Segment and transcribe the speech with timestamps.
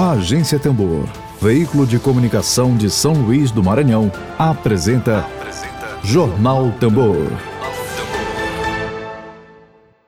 [0.00, 1.08] A Agência Tambor,
[1.40, 7.26] veículo de comunicação de São Luís do Maranhão, apresenta, apresenta Jornal Tambor.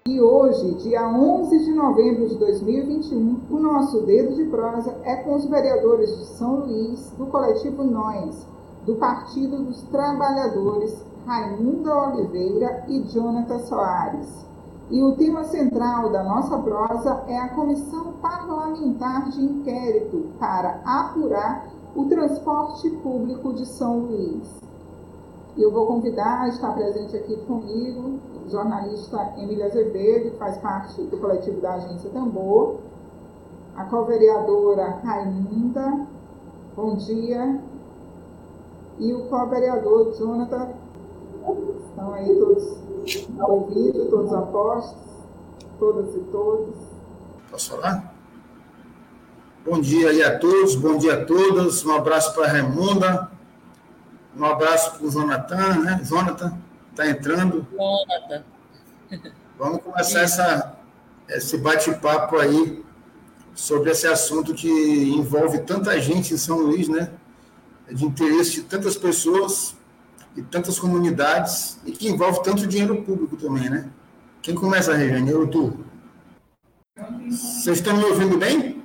[0.06, 5.34] E hoje, dia 11 de novembro de 2021, o nosso dedo de prosa é com
[5.34, 8.46] os vereadores de São Luís, do coletivo Nós,
[8.86, 14.49] do Partido dos Trabalhadores, Raimunda Oliveira e Jonathan Soares.
[14.90, 21.68] E o tema central da nossa prosa é a Comissão Parlamentar de Inquérito para apurar
[21.94, 24.60] o transporte público de São Luís.
[25.56, 31.18] Eu vou convidar, está presente aqui comigo, o jornalista Emília Azevedo, que faz parte do
[31.18, 32.78] coletivo da Agência Tambor,
[33.76, 36.04] a co-vereadora Raimunda,
[36.74, 37.60] bom dia,
[38.98, 40.70] e o co-vereador Jonathan.
[41.90, 42.89] Estão aí todos
[43.40, 44.96] ouvido, todos apostos,
[45.78, 46.74] todas e todos.
[47.50, 48.14] Posso falar?
[49.64, 51.84] Bom dia aí a todos, bom dia a todas.
[51.84, 53.30] Um abraço para a Raimunda,
[54.36, 56.00] um abraço para o Jonathan, né?
[56.04, 56.58] Jonathan
[56.90, 57.66] está entrando.
[57.72, 58.44] Jonathan.
[59.58, 60.76] Vamos começar essa,
[61.28, 62.82] esse bate-papo aí
[63.54, 67.10] sobre esse assunto que envolve tanta gente em São Luís, né?
[67.88, 69.76] É de interesse de tantas pessoas
[70.36, 73.90] e tantas comunidades e que envolve tanto dinheiro público também, né?
[74.42, 75.30] Quem começa, Regiane?
[75.30, 75.84] Eu ou tu?
[77.28, 78.82] Vocês estão me ouvindo bem?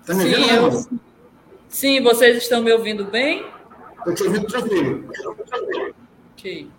[0.00, 0.46] Estão me ouvindo?
[0.46, 1.00] Sim, eu...
[1.68, 3.44] Sim, vocês estão me ouvindo bem?
[3.98, 5.10] Estou te ouvindo tranquilo.
[6.32, 6.70] Ok.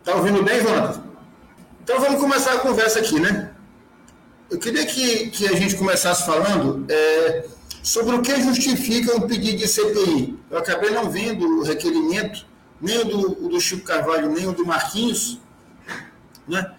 [0.00, 1.02] Está ouvindo bem, Jonathan?
[1.82, 3.54] Então vamos começar a conversa aqui, né?
[4.50, 7.46] Eu queria que, que a gente começasse falando é,
[7.82, 10.38] sobre o que justifica um pedido de CPI.
[10.50, 12.46] Eu acabei não vendo o requerimento
[12.80, 15.40] nem o do, o do Chico Carvalho, nem o do Marquinhos,
[16.46, 16.74] né?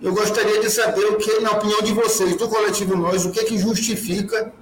[0.00, 3.44] Eu gostaria de saber o que, na opinião de vocês, do coletivo Nós, o que
[3.44, 4.52] que justifica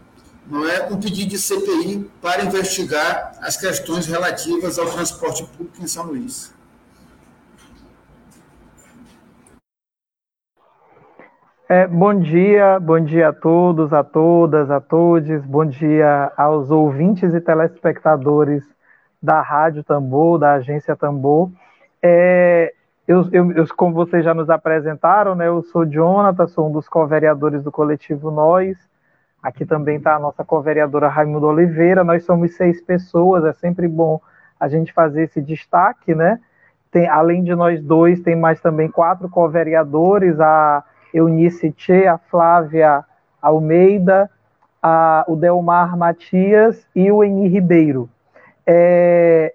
[0.46, 5.86] não é, um pedido de CPI para investigar as questões relativas ao transporte público em
[5.86, 6.54] São Luís.
[11.66, 17.32] É, bom dia, bom dia a todos, a todas, a todos, bom dia aos ouvintes
[17.32, 18.62] e telespectadores
[19.24, 21.50] da Rádio Tambor, da agência Tambor.
[22.02, 22.74] É,
[23.08, 26.86] eu, eu, eu, como vocês já nos apresentaram, né, eu sou Jonathan, sou um dos
[26.86, 28.76] co-vereadores do coletivo Nós.
[29.42, 32.04] Aqui também está a nossa co-vereadora Raimundo Oliveira.
[32.04, 34.20] Nós somos seis pessoas, é sempre bom
[34.60, 36.38] a gente fazer esse destaque, né?
[36.90, 43.02] Tem, além de nós dois, tem mais também quatro co-vereadores, a Eunice Tchê, a Flávia
[43.40, 44.30] Almeida,
[44.82, 48.08] a, o Delmar Matias e o Eni Ribeiro.
[48.66, 49.54] É,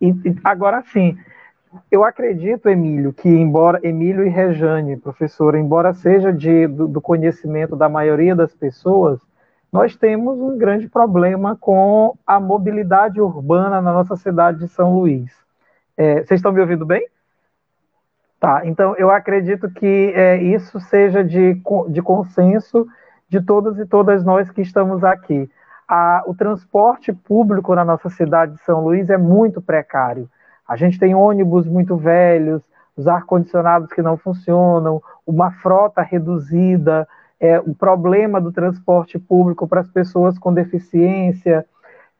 [0.00, 1.18] e, agora sim,
[1.90, 7.76] eu acredito, Emílio, que embora Emílio e Rejane, professora, embora seja de, do, do, conhecimento
[7.76, 9.20] da maioria das pessoas,
[9.70, 15.30] nós temos um grande problema com a mobilidade urbana na nossa cidade de São Luís.
[15.96, 17.06] É, vocês estão me ouvindo bem?
[18.40, 22.86] Tá, então eu acredito que é, isso seja de, de consenso
[23.28, 25.50] de todos e todas nós que estamos aqui
[25.88, 30.28] a, o transporte público na nossa cidade de São Luís é muito precário.
[30.68, 32.62] A gente tem ônibus muito velhos,
[32.94, 37.08] os ar-condicionados que não funcionam, uma frota reduzida,
[37.40, 41.64] é, o problema do transporte público para as pessoas com deficiência,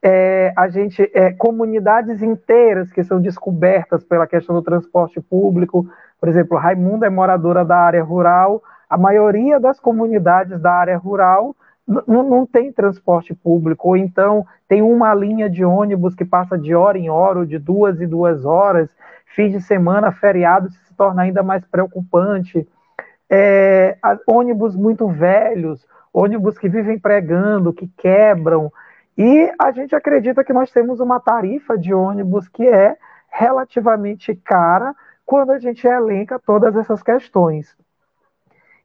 [0.01, 5.87] é, a gente é, comunidades inteiras que são descobertas pela questão do transporte público.
[6.21, 11.55] Por exemplo, Raimunda é moradora da área rural, a maioria das comunidades da área rural
[12.07, 16.99] não, tem transporte público, ou então tem uma linha de ônibus que passa de hora
[16.99, 18.91] em hora, ou de duas em duas horas,
[19.35, 22.69] fim de semana, feriado, se torna ainda mais preocupante.
[23.31, 28.71] É, ônibus muito velhos, ônibus que vivem pregando, que quebram,
[29.17, 32.97] e a gente acredita que nós temos uma tarifa de ônibus que é
[33.31, 34.95] relativamente cara
[35.27, 37.77] quando a gente elenca todas essas questões.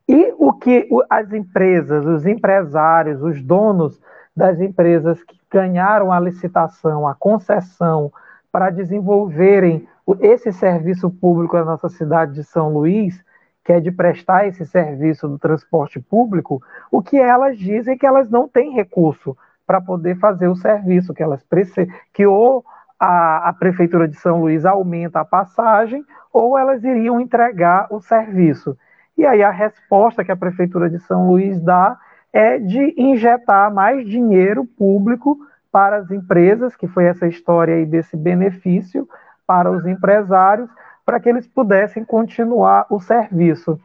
[0.08, 4.00] E o que as empresas, os empresários, os donos
[4.36, 8.12] das empresas que ganharam a licitação, a concessão
[8.52, 9.88] para desenvolverem
[10.20, 13.24] esse serviço público na nossa cidade de São Luís,
[13.64, 16.62] que é de prestar esse serviço do transporte público,
[16.92, 21.24] o que elas dizem que elas não têm recurso para poder fazer o serviço, que
[21.24, 22.66] elas precisam, que ou
[23.00, 28.78] a, a prefeitura de São Luís aumenta a passagem, ou elas iriam entregar o serviço.
[29.18, 31.98] E aí a resposta que a Prefeitura de São Luís dá
[32.32, 35.38] é de injetar mais dinheiro público
[35.72, 39.08] para as empresas, que foi essa história aí desse benefício
[39.46, 40.70] para os empresários,
[41.06, 43.80] para que eles pudessem continuar o serviço.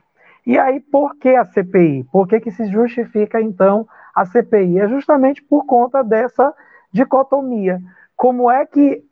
[0.46, 2.04] E aí, por que a CPI?
[2.10, 6.54] Por que, que se justifica, então, a CPI, é justamente por conta dessa
[6.92, 7.80] dicotomia.
[8.16, 9.04] Como é que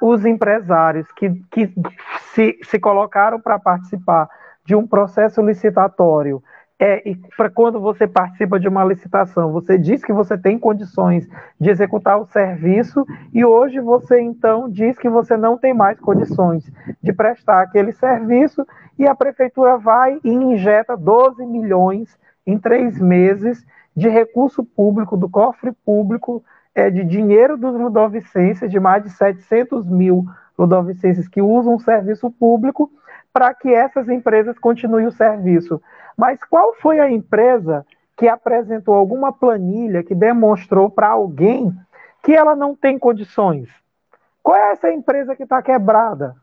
[0.00, 1.72] os empresários que, que
[2.32, 4.28] se, se colocaram para participar
[4.64, 6.42] de um processo licitatório.
[6.82, 7.02] É,
[7.36, 11.28] para quando você participa de uma licitação, você diz que você tem condições
[11.60, 13.04] de executar o serviço
[13.34, 16.72] e hoje você então diz que você não tem mais condições
[17.02, 18.66] de prestar aquele serviço
[18.98, 23.62] e a prefeitura vai e injeta 12 milhões em três meses
[23.94, 26.42] de recurso público, do cofre público,
[26.74, 30.24] é, de dinheiro dos ludovicenses, de mais de 700 mil
[30.58, 32.90] ludovicenses que usam o serviço público,
[33.32, 35.80] para que essas empresas continuem o serviço.
[36.16, 37.86] Mas qual foi a empresa
[38.16, 41.72] que apresentou alguma planilha que demonstrou para alguém
[42.22, 43.68] que ela não tem condições?
[44.42, 46.34] Qual é essa empresa que está quebrada?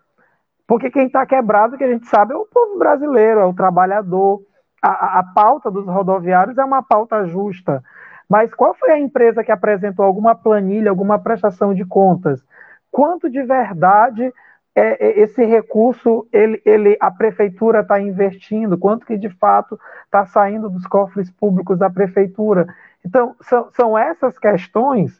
[0.67, 4.41] Porque quem está quebrado, que a gente sabe, é o povo brasileiro, é o trabalhador.
[4.81, 7.83] A, a, pauta dos rodoviários é uma pauta justa.
[8.29, 12.43] Mas qual foi a empresa que apresentou alguma planilha, alguma prestação de contas?
[12.91, 14.33] Quanto de verdade
[14.77, 20.23] é, é, esse recurso ele, ele a prefeitura está investindo, quanto que de fato está
[20.27, 22.67] saindo dos cofres públicos da prefeitura.
[23.03, 25.19] Então, são, são essas questões,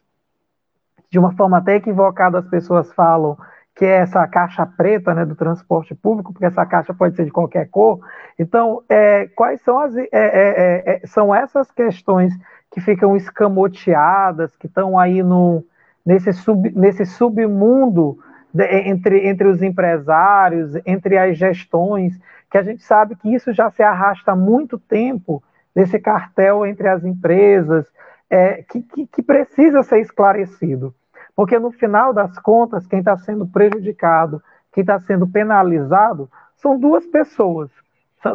[1.10, 3.36] de uma forma até equivocada, as pessoas falam
[3.74, 7.32] que é essa caixa preta né, do transporte público, porque essa caixa pode ser de
[7.32, 8.00] qualquer cor.
[8.38, 9.96] Então, é, quais são as.
[9.96, 12.32] É, é, é são essas questões
[12.72, 15.64] que ficam escamoteadas, que estão aí no,
[16.06, 18.20] nesse, sub, nesse submundo
[18.56, 23.84] entre, entre os empresários, entre as gestões, que a gente sabe que isso já se
[23.84, 25.44] arrasta há muito tempo,
[25.76, 27.86] desse cartel entre as empresas,
[28.30, 30.92] é, que, que, que precisa ser esclarecido.
[31.36, 34.42] Porque no final das contas, quem está sendo prejudicado,
[34.74, 37.70] quem está sendo penalizado, são duas pessoas,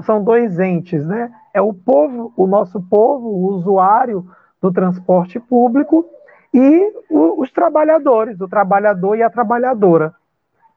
[0.04, 1.32] são dois entes, né?
[1.52, 4.24] É o povo, o nosso povo, o usuário
[4.60, 6.06] do transporte público
[6.52, 10.14] e o, os trabalhadores, o trabalhador e a trabalhadora.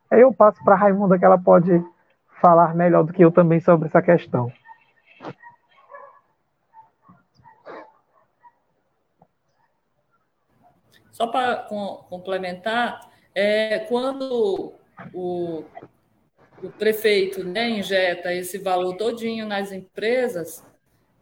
[0.10, 1.84] Aí eu passo para a Raimunda que ela pode
[2.42, 4.52] falar melhor do que eu também sobre essa questão.
[11.12, 11.68] Só para
[12.10, 13.00] complementar,
[13.34, 14.74] é, quando
[15.14, 15.64] o,
[16.62, 20.62] o prefeito né, injeta esse valor todinho nas empresas,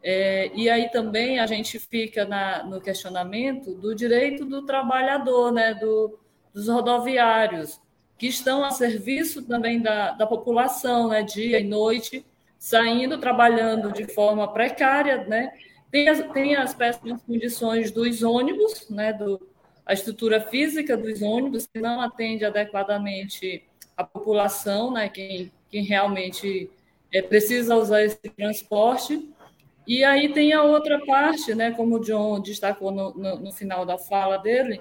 [0.06, 5.72] é, e aí também a gente fica na, no questionamento do direito do trabalhador, né,
[5.72, 6.18] do,
[6.52, 7.80] dos rodoviários,
[8.18, 12.22] que estão a serviço também da, da população, né, dia e noite,
[12.58, 15.50] saindo, trabalhando de forma precária, né?
[15.90, 19.40] Tem as, tem as péssimas condições dos ônibus, né, do,
[19.86, 23.64] a estrutura física dos ônibus, que não atende adequadamente
[23.96, 26.70] a população, né, quem, quem realmente
[27.10, 29.30] é, precisa usar esse transporte.
[29.86, 33.84] E aí tem a outra parte, né, como o John destacou no, no, no, final
[33.84, 34.80] da fala dele,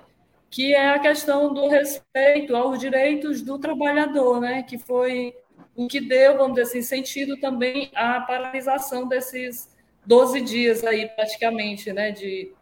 [0.50, 5.34] que é a questão do respeito aos direitos do trabalhador, né, que foi
[5.76, 9.70] o que deu, vamos dizer assim, sentido também à paralisação desses
[10.06, 12.54] 12 dias aí, praticamente, né, de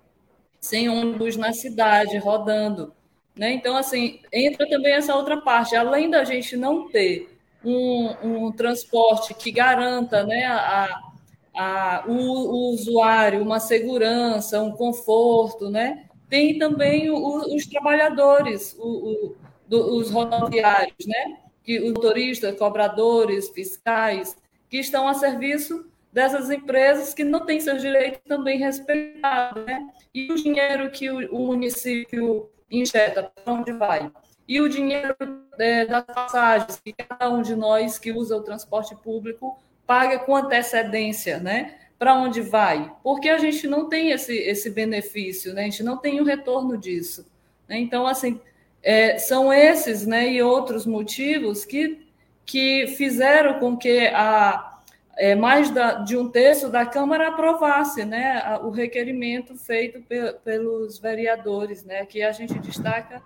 [0.60, 2.94] sem ônibus na cidade, rodando.
[3.36, 3.52] Né?
[3.54, 5.76] Então, assim, entra também essa outra parte.
[5.76, 7.36] Além da gente não ter
[7.66, 11.11] um, um transporte que garanta né, a,
[11.56, 16.06] a, o, o, usuário uma segurança, um conforto, né?
[16.30, 19.35] Tem também o, os trabalhadores, o,
[19.68, 21.37] do, os rodoviários, né?
[21.64, 24.35] Que os motoristas, cobradores, fiscais,
[24.69, 29.90] que estão a serviço dessas empresas que não têm seus direitos também respeitados, né?
[30.14, 34.11] E o dinheiro que o, o município injeta, para onde vai?
[34.47, 35.16] E o dinheiro
[35.59, 40.35] é, das passagens que cada um de nós que usa o transporte público paga com
[40.35, 41.76] antecedência, né?
[41.97, 42.92] Para onde vai?
[43.04, 45.61] Porque a gente não tem esse, esse benefício, né?
[45.61, 47.26] A gente não tem o retorno disso.
[47.68, 47.78] Né?
[47.80, 48.40] Então, assim,
[48.83, 52.07] é, são esses né, e outros motivos que,
[52.45, 54.80] que fizeram com que a,
[55.18, 60.33] é, mais da, de um terço da Câmara aprovasse né, a, o requerimento feito pe,
[60.44, 63.21] pelos vereadores, né, que a gente destaca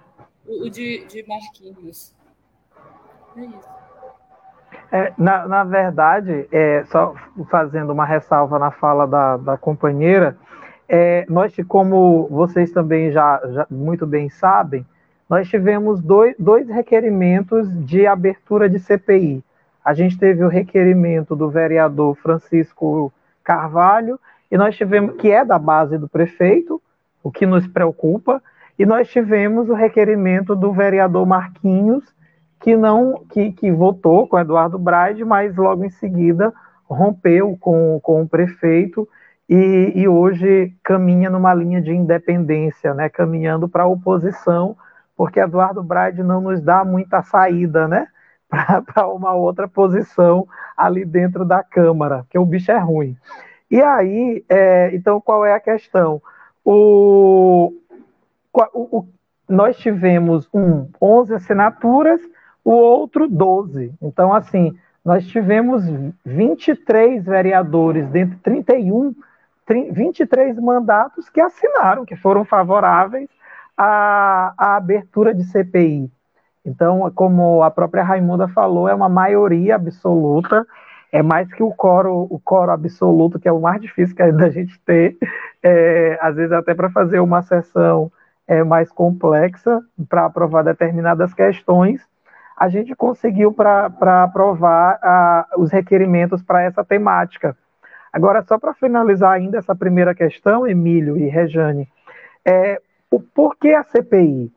[0.45, 2.13] o, o de, de Marquinhos.
[3.38, 3.84] É isso.
[4.91, 7.15] É, na, na verdade, é, só
[7.49, 10.37] fazendo uma ressalva na fala da, da companheira,
[10.87, 14.85] é, nós, como vocês também já, já, muito bem sabem,
[15.29, 19.43] nós tivemos dois, dois requerimentos de abertura de CPI.
[19.83, 23.11] A gente teve o requerimento do vereador Francisco
[23.43, 24.19] Carvalho,
[24.51, 26.81] e nós tivemos, que é da base do prefeito,
[27.23, 28.41] o que nos preocupa,
[28.77, 32.03] e nós tivemos o requerimento do vereador Marquinhos,
[32.59, 36.53] que não que, que votou com Eduardo Braide, mas logo em seguida
[36.88, 39.07] rompeu com, com o prefeito
[39.50, 44.75] e, e hoje caminha numa linha de independência, né, caminhando para a oposição,
[45.15, 48.07] porque Eduardo Braide não nos dá muita saída, né,
[48.50, 53.15] para uma outra posição ali dentro da Câmara, porque o bicho é ruim.
[53.69, 56.21] E aí, é, então, qual é a questão?
[56.63, 57.74] O,
[58.53, 59.07] o, o,
[59.47, 62.21] nós tivemos um 11 assinaturas,
[62.65, 63.93] o outro 12.
[64.01, 65.84] Então, assim, nós tivemos
[66.25, 69.13] 23 vereadores, dentre 31
[69.91, 73.29] 23 mandatos que assinaram, que foram favoráveis
[73.75, 76.12] à, à abertura de CPI.
[76.63, 80.65] Então, como a própria Raimunda falou, é uma maioria absoluta,
[81.12, 84.31] é mais que o coro, o coro absoluto, que é o mais difícil que é
[84.31, 85.17] da gente ter,
[85.63, 88.12] é, às vezes até para fazer uma sessão
[88.48, 92.01] é, mais complexa, para aprovar determinadas questões,
[92.57, 97.55] a gente conseguiu para aprovar a, os requerimentos para essa temática.
[98.12, 101.89] Agora, só para finalizar ainda essa primeira questão, Emílio e Rejane,
[102.45, 102.81] é,
[103.12, 104.51] o, por que a CPI?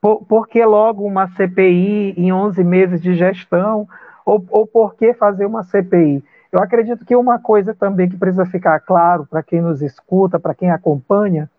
[0.00, 3.88] Por, por, que logo uma CPI em 11 meses de gestão?
[4.24, 6.22] Ou, ou por que fazer uma CPI?
[6.52, 10.54] Eu acredito que uma coisa também que precisa ficar claro para quem nos escuta, para
[10.54, 11.50] quem acompanha,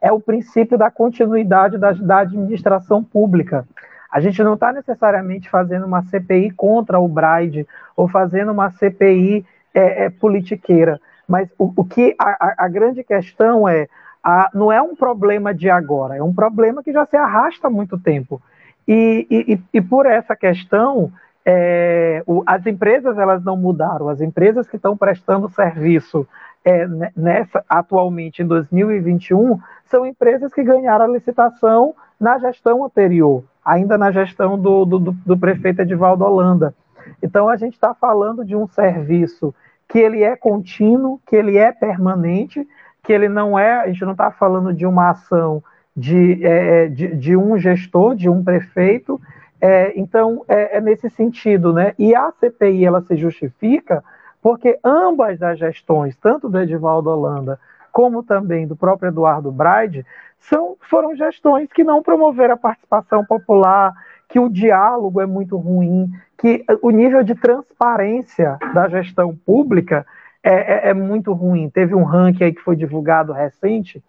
[0.00, 3.66] é o princípio da continuidade da, da administração pública.
[4.10, 9.44] A gente não está necessariamente fazendo uma CPI contra o Braide ou fazendo uma CPI
[9.72, 11.00] é, é politiqueira.
[11.28, 13.88] Mas o, o que a, a, grande questão é,
[14.22, 17.70] a, não é um problema de agora, é um problema que já se arrasta há
[17.70, 18.42] muito tempo.
[18.86, 21.12] E, e, e por essa questão,
[21.44, 26.26] é, o, as empresas elas não mudaram, as empresas que estão prestando serviço
[26.64, 26.86] é,
[27.16, 34.10] nessa atualmente em 2021 são empresas que ganharam a licitação na gestão anterior, ainda na
[34.10, 36.74] gestão do, do, do prefeito Edivaldo Holanda.
[37.22, 39.54] Então a gente está falando de um serviço
[39.88, 42.66] que ele é contínuo, que ele é permanente,
[43.02, 45.62] que ele não é, a gente não está falando de uma ação
[45.96, 49.20] de, é, é, de, de, um gestor, de um prefeito,
[49.60, 51.92] é, então é, é, nesse sentido, né?
[51.98, 54.02] E a CPI ela se justifica
[54.40, 57.58] porque ambas as gestões, tanto do Edivaldo Holanda
[57.92, 60.04] como também do próprio Eduardo Braide,
[60.38, 63.92] são, foram gestões que não promoveram a participação popular,
[64.28, 70.06] que o diálogo é muito ruim, que o nível de transparência da gestão pública
[70.42, 71.68] é, é, é muito ruim.
[71.68, 74.02] Teve um ranking aí que foi divulgado recente,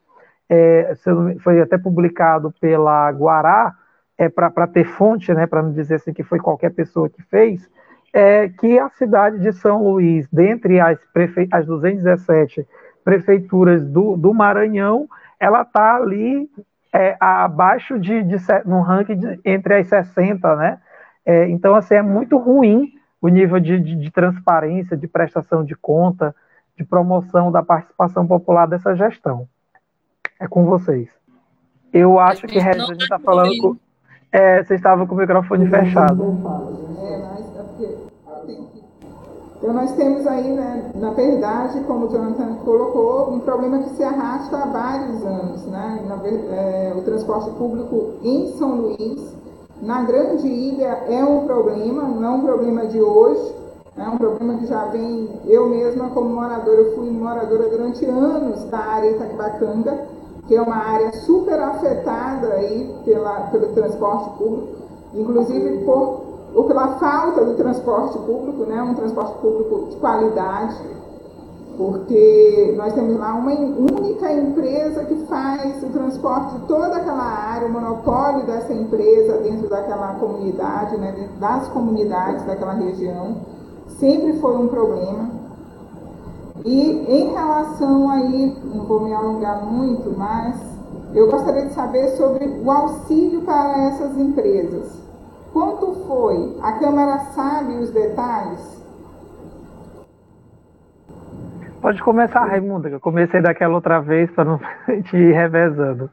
[0.49, 0.93] é,
[1.39, 3.73] foi até publicado pela Guará,
[4.17, 7.67] é, para ter fonte, né, para não dizer assim que foi qualquer pessoa que fez,
[8.13, 11.47] é que a cidade de São Luís, dentre as, prefe...
[11.51, 12.67] as 217
[13.03, 15.07] prefeituras do, do Maranhão,
[15.39, 16.49] ela está ali
[16.93, 20.79] é, abaixo de, de, no ranking de, entre as 60, né?
[21.25, 25.75] É, então, assim, é muito ruim o nível de, de, de, transparência, de prestação de
[25.75, 26.35] conta,
[26.75, 29.47] de promoção da participação popular dessa gestão.
[30.39, 31.09] É com vocês.
[31.93, 33.75] Eu acho que a gente está falando com.
[34.31, 36.23] É, vocês estavam com o microfone fechado.
[36.23, 38.11] É, mas é porque
[39.61, 44.03] então, nós temos aí, né, na verdade, como o Jonathan colocou, um problema que se
[44.03, 45.63] arrasta há vários anos.
[45.67, 46.03] Né?
[46.07, 49.21] Na, é, o transporte público em São Luís,
[49.79, 53.55] na Grande Ilha, é um problema, não é um problema de hoje,
[53.95, 55.29] é um problema que já vem.
[55.45, 60.07] Eu mesma, como moradora, eu fui moradora durante anos da área Itaquibacanga,
[60.47, 64.69] que é uma área super afetada aí pela, pelo transporte público,
[65.13, 70.75] inclusive por ou pela falta do transporte público, né, um transporte público de qualidade,
[71.77, 77.67] porque nós temos lá uma única empresa que faz o transporte de toda aquela área,
[77.67, 83.37] o monopólio dessa empresa dentro daquela comunidade, né, das comunidades daquela região,
[83.99, 85.29] sempre foi um problema.
[86.63, 90.55] E em relação aí, não vou me alongar muito, mas
[91.15, 95.10] eu gostaria de saber sobre o auxílio para essas empresas.
[95.51, 96.57] Quanto foi?
[96.61, 98.81] A Câmara sabe os detalhes?
[101.81, 104.59] Pode começar, Raimunda, que eu comecei daquela outra vez para não
[105.09, 106.09] te ir revezando.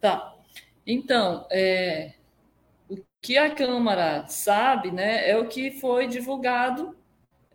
[0.00, 0.34] Tá.
[0.86, 2.12] Então, é,
[2.88, 6.94] o que a Câmara sabe né, é o que foi divulgado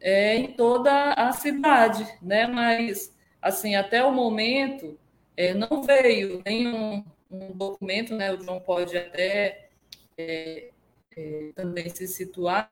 [0.02, 2.48] é, em toda a cidade, né?
[2.48, 4.98] Mas, assim, até o momento,
[5.38, 8.34] é, não veio nenhum um documento, né?
[8.34, 9.69] O João pode até
[10.20, 10.70] é,
[11.16, 12.70] é, também se situar,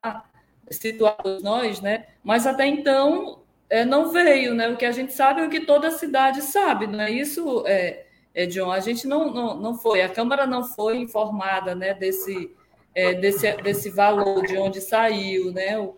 [0.69, 2.07] situar nós, né?
[2.21, 3.39] Mas até então
[3.69, 4.67] é, não veio, né?
[4.67, 7.63] O que a gente sabe é o que toda a cidade sabe, não é isso,
[7.65, 8.69] é, é, John?
[8.69, 11.93] A gente não, não, não foi, a Câmara não foi informada, né?
[11.93, 12.53] Desse,
[12.93, 15.79] é, desse, desse valor, de onde saiu, né?
[15.79, 15.95] O,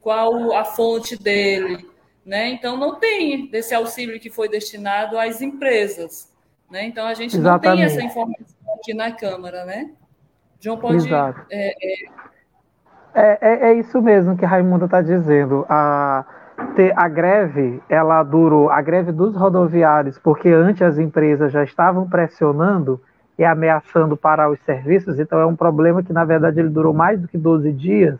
[0.00, 1.86] qual a fonte dele,
[2.24, 2.48] né?
[2.48, 6.32] Então não tem desse auxílio que foi destinado às empresas,
[6.70, 6.86] né?
[6.86, 7.66] Então a gente Exatamente.
[7.66, 9.92] não tem essa informação aqui na Câmara, né?
[10.60, 10.96] João pode.
[10.96, 11.40] Exato.
[11.50, 12.28] É, é...
[13.14, 15.66] É, é, é isso mesmo que Raimundo está dizendo.
[15.68, 16.24] A,
[16.94, 23.00] a greve, ela durou, a greve dos rodoviários, porque antes as empresas já estavam pressionando
[23.36, 27.20] e ameaçando parar os serviços, então é um problema que, na verdade, ele durou mais
[27.20, 28.18] do que 12 dias.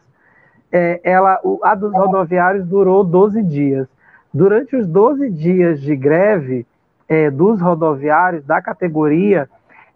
[0.71, 3.89] É, ela, a dos rodoviários durou 12 dias.
[4.33, 6.67] Durante os 12 dias de greve
[7.09, 9.49] é, dos rodoviários, da categoria,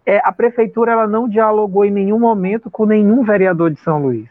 [0.05, 4.29] é, a prefeitura ela não dialogou em nenhum momento com nenhum vereador de São Luís.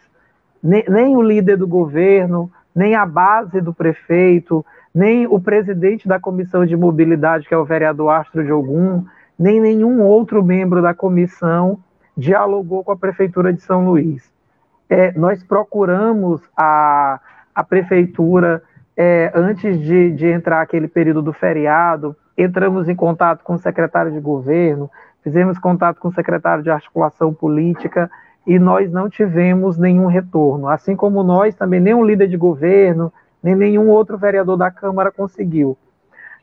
[0.63, 4.65] Nem, nem o líder do governo, nem a base do prefeito,
[4.95, 9.05] nem o presidente da comissão de mobilidade, que é o vereador Astro de Ogum,
[9.39, 11.79] nem nenhum outro membro da comissão
[12.17, 14.31] dialogou com a prefeitura de São Luís.
[14.89, 17.19] É, nós procuramos a,
[17.55, 18.63] a prefeitura
[18.95, 24.13] é, antes de, de entrar aquele período do feriado, entramos em contato com o secretário
[24.13, 24.91] de governo,
[25.23, 28.11] fizemos contato com o secretário de articulação política
[28.47, 30.69] e nós não tivemos nenhum retorno.
[30.69, 33.13] Assim como nós, também nenhum líder de governo,
[33.43, 35.77] nem nenhum outro vereador da Câmara conseguiu.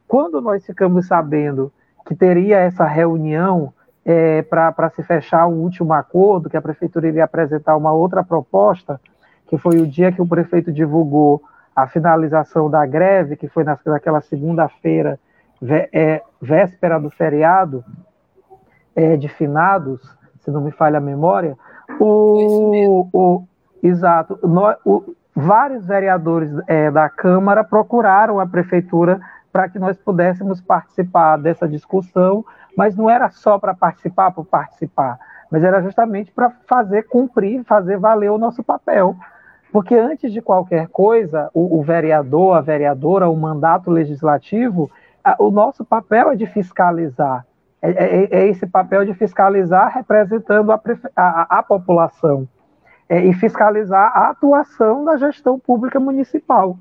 [0.07, 1.71] Quando nós ficamos sabendo
[2.05, 3.73] que teria essa reunião
[4.05, 8.99] é, para se fechar o último acordo, que a prefeitura iria apresentar uma outra proposta,
[9.47, 11.41] que foi o dia que o prefeito divulgou
[11.75, 15.19] a finalização da greve, que foi naquela segunda-feira,
[15.93, 17.83] é, véspera do feriado,
[18.99, 20.01] é, de finados,
[20.41, 21.57] se não me falha a memória,
[22.01, 23.47] o, o
[23.81, 29.21] exato, no, o, vários vereadores é, da Câmara procuraram a prefeitura
[29.53, 32.43] para que nós pudéssemos participar dessa discussão,
[32.75, 35.17] mas não era só para participar por participar,
[35.49, 39.15] mas era justamente para fazer cumprir, fazer valer o nosso papel.
[39.71, 44.91] Porque antes de qualquer coisa, o, o vereador, a vereadora, o mandato legislativo,
[45.23, 47.45] a, o nosso papel é de fiscalizar.
[47.81, 50.81] É, é, é, esse papel de fiscalizar representando a,
[51.15, 52.47] a, a população
[53.07, 56.77] é, e fiscalizar a atuação da gestão pública municipal.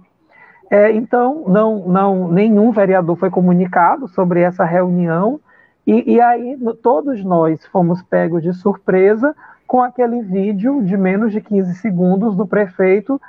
[0.70, 5.40] É, então, não, não, nenhum vereador foi comunicado sobre essa reunião,
[5.86, 9.34] e, e aí todos nós fomos pegos de surpresa
[9.66, 13.20] com aquele vídeo de menos de 15 segundos do prefeito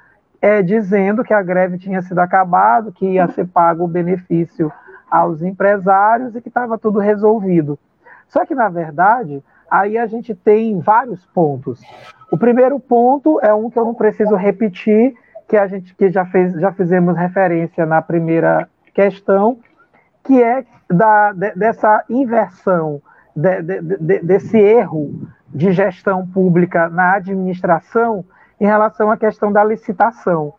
[0.41, 4.71] é, dizendo que a greve tinha sido acabado, que ia ser pago o benefício
[5.09, 7.77] aos empresários e que estava tudo resolvido.
[8.27, 11.81] Só que, na verdade, aí a gente tem vários pontos.
[12.31, 15.15] O primeiro ponto é um que eu não preciso repetir,
[15.47, 19.57] que a gente que já, fez, já fizemos referência na primeira questão,
[20.23, 23.01] que é da, de, dessa inversão,
[23.35, 28.23] de, de, desse erro de gestão pública na administração
[28.59, 30.53] em relação à questão da licitação.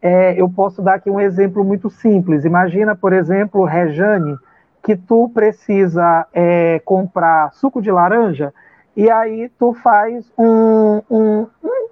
[0.00, 2.44] É, eu posso dar aqui um exemplo muito simples.
[2.44, 4.36] Imagina, por exemplo, Rejane,
[4.82, 8.52] que tu precisa é, comprar suco de laranja
[8.96, 11.88] e aí tu faz um, um, um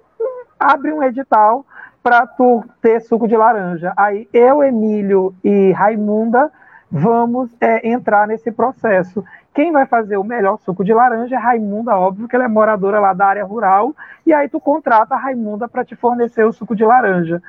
[0.59, 1.65] abre um edital
[2.01, 3.93] para tu ter suco de laranja.
[3.95, 6.51] Aí eu, Emílio e Raimunda
[6.91, 9.23] vamos é, entrar nesse processo.
[9.53, 12.99] Quem vai fazer o melhor suco de laranja é Raimunda, óbvio que ela é moradora
[12.99, 13.93] lá da área rural,
[14.25, 17.41] e aí tu contrata a Raimunda para te fornecer o suco de laranja.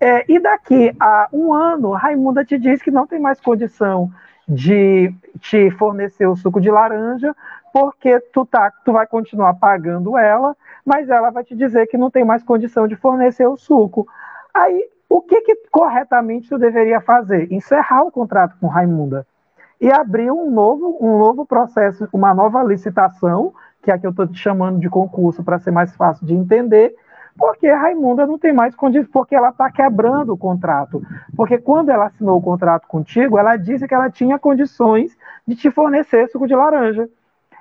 [0.00, 4.10] É, e daqui a um ano, Raimunda te diz que não tem mais condição
[4.48, 7.36] de te fornecer o suco de laranja,
[7.72, 12.10] porque tu, tá, tu vai continuar pagando ela, mas ela vai te dizer que não
[12.10, 14.08] tem mais condição de fornecer o suco.
[14.54, 17.52] Aí, o que, que corretamente tu deveria fazer?
[17.52, 19.26] Encerrar o contrato com Raimunda
[19.80, 24.10] e abrir um novo, um novo processo, uma nova licitação, que é a que eu
[24.10, 26.94] estou te chamando de concurso para ser mais fácil de entender,
[27.36, 31.02] porque a Raimunda não tem mais condições, porque ela está quebrando o contrato.
[31.36, 35.16] Porque quando ela assinou o contrato contigo, ela disse que ela tinha condições
[35.46, 37.08] de te fornecer suco de laranja.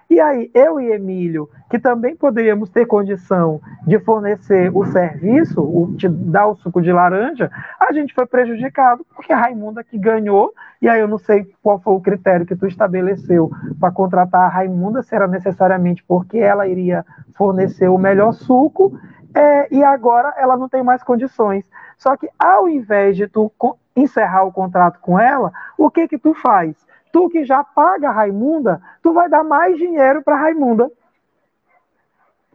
[0.10, 5.94] E aí, eu e Emílio, que também poderíamos ter condição de fornecer o serviço, o,
[5.96, 10.52] de dar o suco de laranja, a gente foi prejudicado porque a Raimunda que ganhou,
[10.82, 14.48] e aí eu não sei qual foi o critério que tu estabeleceu para contratar a
[14.48, 17.06] Raimunda, se era necessariamente porque ela iria
[17.36, 19.00] fornecer o melhor suco,
[19.34, 21.70] é, e agora ela não tem mais condições.
[21.98, 23.52] Só que ao invés de tu
[23.96, 26.76] encerrar o contrato com ela, o que que tu faz?
[27.12, 30.90] Tu que já paga a Raimunda, tu vai dar mais dinheiro para Raimunda.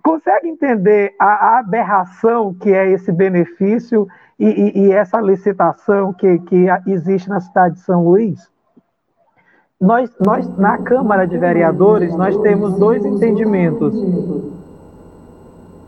[0.02, 4.06] Consegue entender a, a, aberração que é esse benefício
[4.38, 8.50] e, e, e essa licitação que, que existe na cidade de São Luís?
[9.80, 13.94] Nós, nós, na Câmara de Vereadores, nós temos dois entendimentos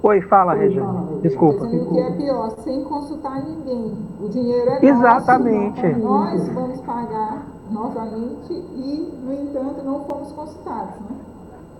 [0.06, 0.86] Oi, fala, Regina.
[1.20, 1.66] Desculpa.
[1.66, 3.92] Dizendo que é pior, sem consultar ninguém.
[4.20, 5.84] O dinheiro é Exatamente.
[5.96, 5.98] nosso.
[5.98, 11.16] Nós vamos pagar novamente e, no entanto, não fomos consultados, né?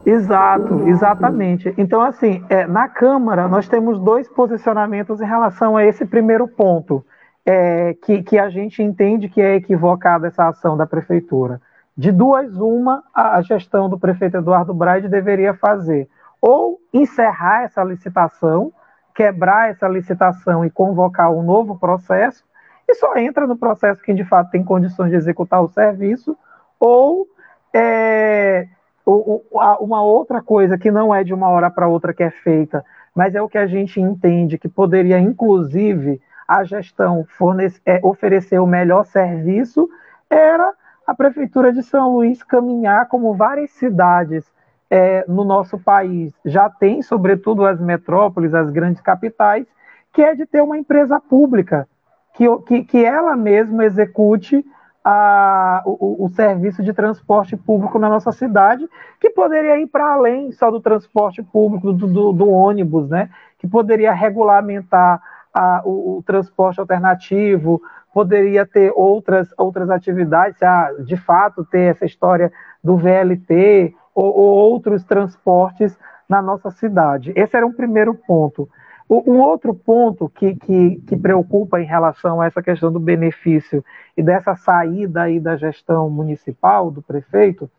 [0.05, 1.73] Exato, exatamente.
[1.79, 7.05] Então, assim, é, na Câmara, nós temos dois posicionamentos em relação a esse primeiro ponto,
[7.45, 11.61] é, que, que a gente entende que é equivocada essa ação da Prefeitura.
[11.97, 16.09] De duas, uma, a gestão do prefeito Eduardo Braide deveria fazer
[16.41, 18.73] ou encerrar essa licitação,
[19.15, 22.45] quebrar essa licitação e convocar um novo processo,
[22.89, 26.37] e só entra no processo quem de fato tem condições de executar o serviço,
[26.79, 27.27] ou
[27.73, 28.69] é,
[29.07, 33.35] uma outra coisa que não é de uma hora para outra que é feita, mas
[33.35, 38.67] é o que a gente entende que poderia, inclusive, a gestão fornecer, é, oferecer o
[38.67, 39.89] melhor serviço,
[40.29, 40.73] era
[41.07, 44.45] a Prefeitura de São Luís caminhar como várias cidades
[44.91, 49.67] é, no nosso país já tem, sobretudo as metrópoles, as grandes capitais,
[50.13, 51.89] que é de ter uma empresa pública,
[52.35, 54.65] que, que, que ela mesma execute
[55.05, 58.89] a, o, o, serviço de transporte público na nossa cidade,
[59.21, 63.31] que poderia ir para além só do transporte público, do, do, do ônibus, né?
[63.59, 65.23] que poderia regulamentar
[65.55, 67.81] a, o, o, transporte alternativo,
[68.13, 74.73] poderia ter outras, outras atividades, a, de fato ter essa história do VLT, ou, ou
[74.73, 77.35] outros transportes na nossa cidade.
[77.37, 78.67] Esse era um primeiro ponto.
[79.09, 83.85] Um outro ponto que, que, que, preocupa em relação a essa questão do benefício
[84.17, 87.71] e dessa saída aí da gestão municipal, do prefeito,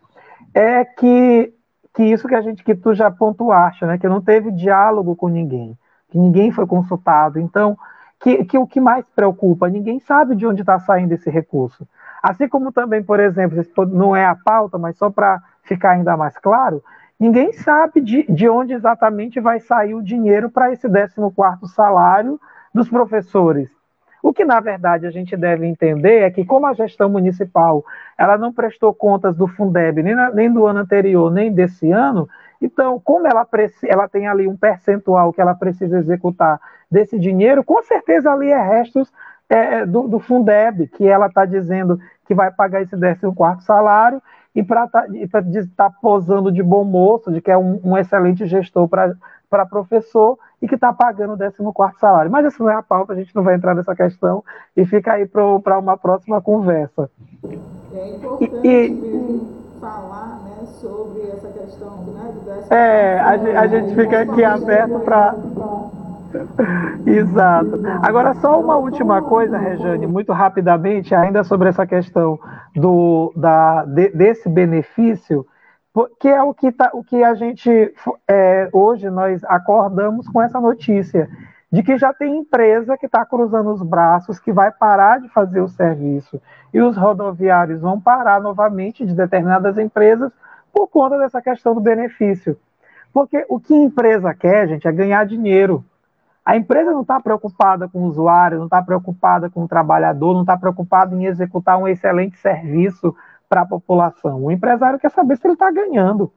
[0.53, 1.53] é que,
[1.93, 5.27] que isso que a gente, que tu já pontuaste, né, que não teve diálogo com
[5.27, 5.77] ninguém,
[6.09, 7.39] que ninguém foi consultado.
[7.41, 7.77] Então,
[8.21, 11.85] que, que o que mais preocupa, ninguém sabe de onde está saindo esse recurso.
[12.21, 16.37] Assim como também, por exemplo, não é a pauta, mas só para ficar ainda mais
[16.37, 16.83] claro,
[17.19, 22.39] ninguém sabe de, de onde exatamente vai sair o dinheiro para esse 14 salário
[22.73, 23.69] dos professores.
[24.21, 27.85] O que, na verdade, a gente deve entender é que, como a gestão municipal
[28.17, 32.27] ela não prestou contas do Fundeb nem, na, nem do ano anterior, nem desse ano,
[32.61, 33.47] então, como ela,
[33.85, 38.61] ela tem ali um percentual que ela precisa executar desse dinheiro, com certeza ali é
[38.61, 39.11] restos
[39.49, 44.21] é, do, do Fundeb, que ela está dizendo que vai pagar esse 14 salário,
[44.53, 48.45] e para estar tá, tá posando de bom moço, de que é um, um excelente
[48.45, 52.31] gestor para professor e que está pagando o 14 salário.
[52.31, 54.43] Mas isso não é a pauta, a gente não vai entrar nessa questão
[54.75, 57.09] e fica aí para uma próxima conversa.
[57.93, 63.95] É importante e, falar né, sobre essa questão né, do 14 É, a, a gente
[63.95, 65.35] fica aqui aberto para
[67.05, 67.81] Exato.
[68.01, 72.39] Agora, só uma última coisa, Rejane, muito rapidamente, ainda sobre essa questão
[72.75, 75.45] do, da, de, desse benefício,
[76.19, 77.93] que é o que, tá, o que a gente,
[78.27, 81.29] é, hoje, nós acordamos com essa notícia,
[81.71, 85.59] de que já tem empresa que está cruzando os braços, que vai parar de fazer
[85.59, 86.39] o serviço,
[86.73, 90.31] e os rodoviários vão parar novamente de determinadas empresas
[90.71, 92.57] por conta dessa questão do benefício.
[93.11, 95.83] Porque o que empresa quer, gente, é ganhar dinheiro.
[96.47, 100.43] A empresa não está preocupada com o usuário, não está preocupada com o trabalhador, não
[100.43, 103.13] está preocupada em executar um excelente serviço
[103.49, 104.45] para a população.
[104.45, 106.31] O empresário quer saber se ele está ganhando,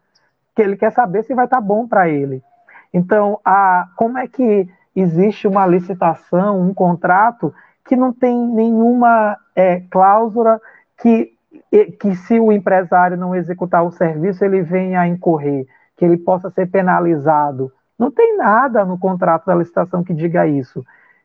[0.52, 2.42] que ele quer saber se vai estar tá bom para ele.
[2.92, 7.54] Então, a, como é que existe uma licitação, um contrato
[7.86, 10.60] que não tem nenhuma é, cláusula
[11.00, 11.32] que,
[12.00, 16.50] que, se o empresário não executar o serviço, ele venha a incorrer, que ele possa
[16.50, 17.70] ser penalizado.
[18.00, 20.82] Não tem nada no contrato da licitação que diga isso.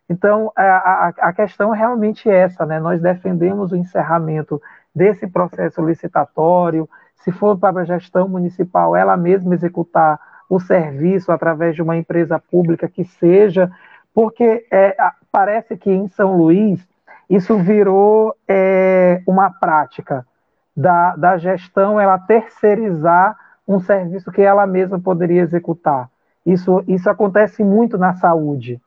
[0.09, 2.81] Então, a, a, a questão é realmente essa, né?
[2.81, 4.61] Nós defendemos o encerramento
[4.93, 11.75] desse processo licitatório, se for para a gestão municipal, ela mesma executar o serviço através
[11.75, 13.71] de uma empresa pública que seja,
[14.13, 14.97] porque é,
[15.31, 16.85] parece que em São Luís
[17.29, 20.27] isso virou é, uma prática
[20.75, 26.09] da, da gestão ela terceirizar um serviço que ela mesma poderia executar.
[26.45, 28.79] Isso, isso acontece muito na saúde.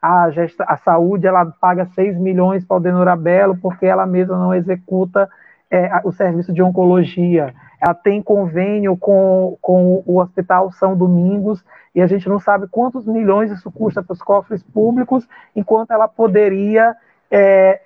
[0.00, 4.54] A, gesta, a saúde ela paga 6 milhões para o Denorabelo porque ela mesma não
[4.54, 5.28] executa
[5.70, 7.54] é, o serviço de oncologia.
[7.80, 13.06] Ela tem convênio com, com o Hospital São Domingos e a gente não sabe quantos
[13.06, 16.94] milhões isso custa para os cofres públicos, enquanto ela poderia,
[17.30, 17.80] é,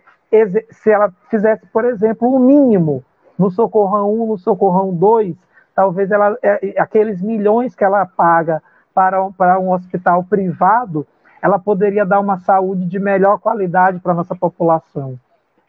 [0.70, 3.04] se ela fizesse, por exemplo, o um mínimo
[3.38, 5.36] no Socorrão 1, no Socorrão 2,
[5.74, 8.60] talvez ela, é, aqueles milhões que ela paga
[9.00, 11.06] para um, para um hospital privado,
[11.40, 15.18] ela poderia dar uma saúde de melhor qualidade para a nossa população.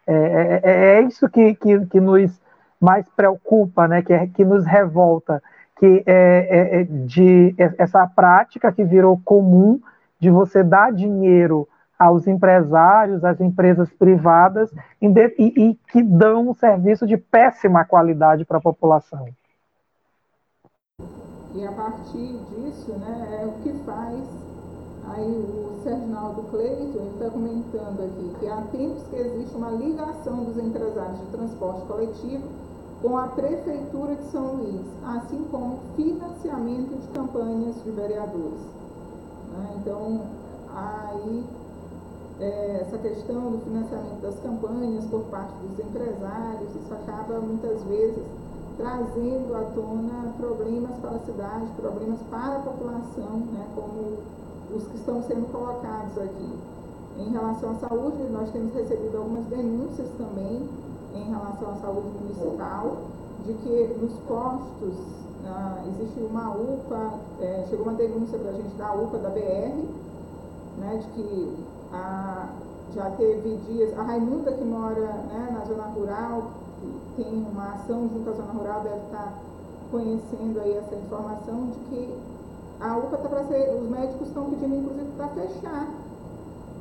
[0.06, 2.38] É, é, é, é isso que, que, que, nos
[2.78, 4.02] mais preocupa, né?
[4.02, 5.42] que, é, que nos revolta,
[5.78, 9.80] que é, é, de essa prática que virou comum
[10.20, 11.66] de você dar dinheiro
[11.98, 15.06] aos empresários, às empresas privadas, e,
[15.38, 19.26] e que dão um serviço de péssima qualidade para a população.
[21.54, 24.24] E a partir disso, né, é o que faz
[25.08, 30.56] aí o Sernaldo Cleiton está comentando aqui que há tempos que existe uma ligação dos
[30.56, 32.44] empresários de transporte coletivo
[33.02, 38.60] com a Prefeitura de São Luís, assim como financiamento de campanhas de vereadores.
[39.52, 39.74] Né?
[39.80, 40.20] Então,
[40.72, 41.44] aí
[42.40, 48.22] é, essa questão do financiamento das campanhas por parte dos empresários, isso acaba muitas vezes
[48.76, 54.18] trazendo à tona problemas para a cidade, problemas para a população, né, como
[54.74, 56.50] os que estão sendo colocados aqui.
[57.18, 60.68] Em relação à saúde, nós temos recebido algumas denúncias também
[61.14, 62.96] em relação à saúde municipal,
[63.46, 64.94] de que nos postos
[65.44, 69.84] ah, existe uma UPA, é, chegou uma denúncia para a gente da UPA da BR,
[70.78, 71.62] né, de que
[72.94, 76.50] já teve dias, a Raimunda que mora né, na zona rural,
[77.16, 79.38] tem uma ação junto à zona rural, deve estar
[79.90, 82.18] conhecendo aí essa informação de que
[82.80, 85.88] a UPA está para ser, os médicos estão pedindo inclusive para fechar,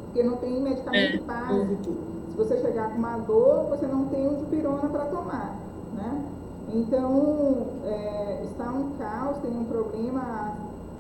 [0.06, 1.20] porque não tem medicamento é.
[1.20, 1.94] básico.
[2.32, 5.56] Se você chegar com uma dor, você não tem o dipirona para tomar,
[5.94, 6.26] né?
[6.74, 10.56] Então, é, está um caos, tem um problema,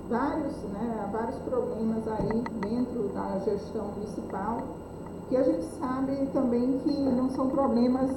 [0.10, 4.58] vários, né, vários problemas aí dentro da gestão municipal,
[5.30, 8.12] que a gente sabe também que não são problemas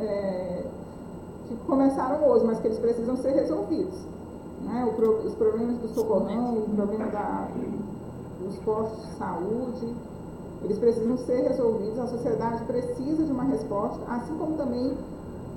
[0.00, 0.62] é,
[1.48, 3.98] que começaram hoje, mas que eles precisam ser resolvidos.
[4.64, 4.84] Né?
[4.84, 7.48] O, os problemas do socorrão, o problema da,
[8.40, 9.94] dos postos de saúde,
[10.64, 14.96] eles precisam ser resolvidos, a sociedade precisa de uma resposta, assim como também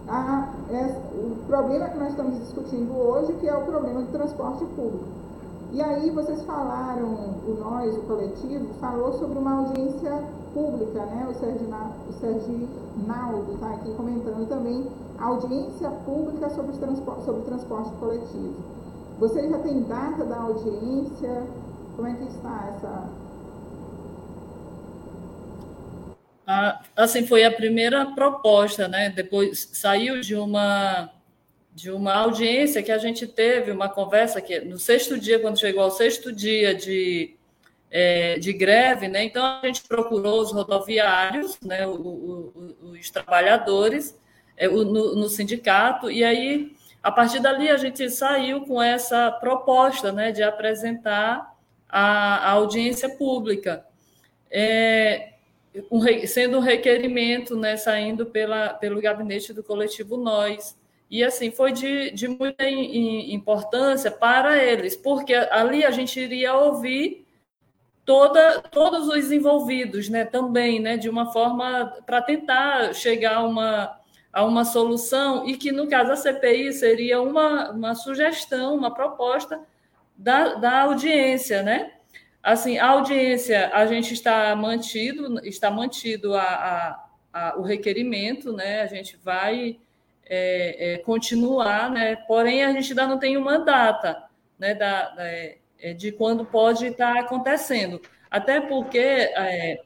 [0.07, 4.63] a, é, o problema que nós estamos discutindo hoje, que é o problema do transporte
[4.75, 5.05] público.
[5.73, 7.07] E aí vocês falaram,
[7.47, 10.21] o nós, o coletivo, falou sobre uma audiência
[10.53, 11.27] pública, né?
[11.29, 11.67] O Sérgio,
[12.09, 12.69] o Sérgio
[13.07, 14.87] Naldo está aqui comentando também
[15.19, 18.55] audiência pública sobre, transporte, sobre transporte coletivo.
[19.19, 21.43] Vocês já têm data da audiência?
[21.95, 23.21] Como é que está essa
[26.95, 29.09] assim foi a primeira proposta, né?
[29.09, 31.09] Depois saiu de uma
[31.73, 35.81] de uma audiência que a gente teve uma conversa que no sexto dia, quando chegou
[35.81, 37.33] ao sexto dia de,
[37.91, 39.25] é, de greve, né?
[39.25, 41.85] Então a gente procurou os rodoviários, né?
[41.85, 42.53] O, o,
[42.91, 44.17] os trabalhadores
[44.55, 46.73] é, o, no, no sindicato e aí
[47.03, 50.31] a partir dali a gente saiu com essa proposta, né?
[50.31, 51.53] De apresentar
[51.89, 53.85] a, a audiência pública.
[54.49, 55.31] É,
[55.89, 60.77] um, sendo um requerimento né, saindo pela, pelo gabinete do coletivo Nós.
[61.09, 67.20] E assim, foi de, de muita importância para eles, porque ali a gente iria ouvir
[68.05, 73.99] toda, todos os envolvidos né, também, né, de uma forma para tentar chegar a uma,
[74.31, 79.59] a uma solução, e que, no caso, a CPI seria uma, uma sugestão, uma proposta
[80.17, 81.93] da, da audiência, né?
[82.43, 88.81] Assim, a audiência, a gente está mantido, está mantido a, a, a o requerimento, né?
[88.81, 89.79] A gente vai
[90.25, 92.15] é, é, continuar, né?
[92.15, 94.23] Porém, a gente ainda não tem uma data,
[94.57, 94.73] né?
[94.73, 95.57] Da, da é,
[95.93, 98.01] de quando pode estar acontecendo.
[98.29, 99.81] Até porque é,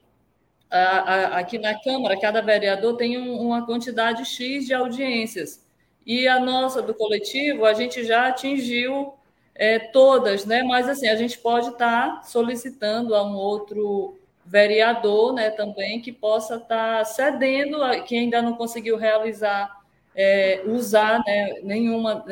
[0.70, 5.66] a, aqui na Câmara, cada vereador tem um, uma quantidade X de audiências.
[6.06, 9.14] E a nossa, do coletivo, a gente já atingiu
[9.56, 10.62] é, todas, né?
[10.64, 16.12] Mas assim, a gente pode estar tá solicitando a um outro vereador, né, também que
[16.12, 19.82] possa estar tá cedendo, que ainda não conseguiu realizar,
[20.16, 22.24] é, usar, né, nenhuma,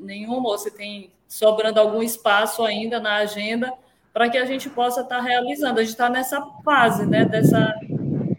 [0.00, 3.72] nenhuma, ou se tem sobrando algum espaço ainda na agenda
[4.12, 5.80] para que a gente possa estar tá realizando.
[5.80, 7.74] A gente está nessa fase, né, dessa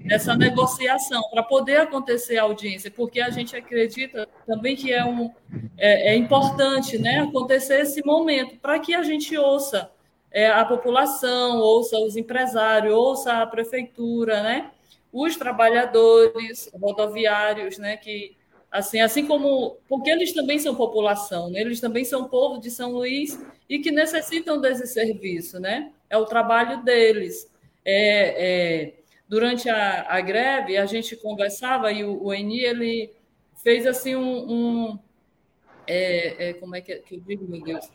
[0.06, 5.32] dessa negociação para poder acontecer a audiência, porque a gente acredita também que é, um,
[5.78, 9.90] é, é importante né, acontecer esse momento para que a gente ouça
[10.30, 14.72] é, a população, ouça os empresários, ouça a prefeitura, né,
[15.12, 18.36] os trabalhadores rodoviários, né, que
[18.74, 22.92] assim, assim como porque eles também são população, né, eles também são povo de São
[22.92, 25.92] Luís e que necessitam desse serviço, né?
[26.10, 27.48] É o trabalho deles.
[27.86, 28.94] É, é,
[29.30, 33.12] durante a, a greve, a gente conversava e o, o Eni, ele
[33.64, 34.52] fez assim um...
[34.52, 35.00] um
[35.86, 37.88] é, é, como é que, que eu digo, meu Deus?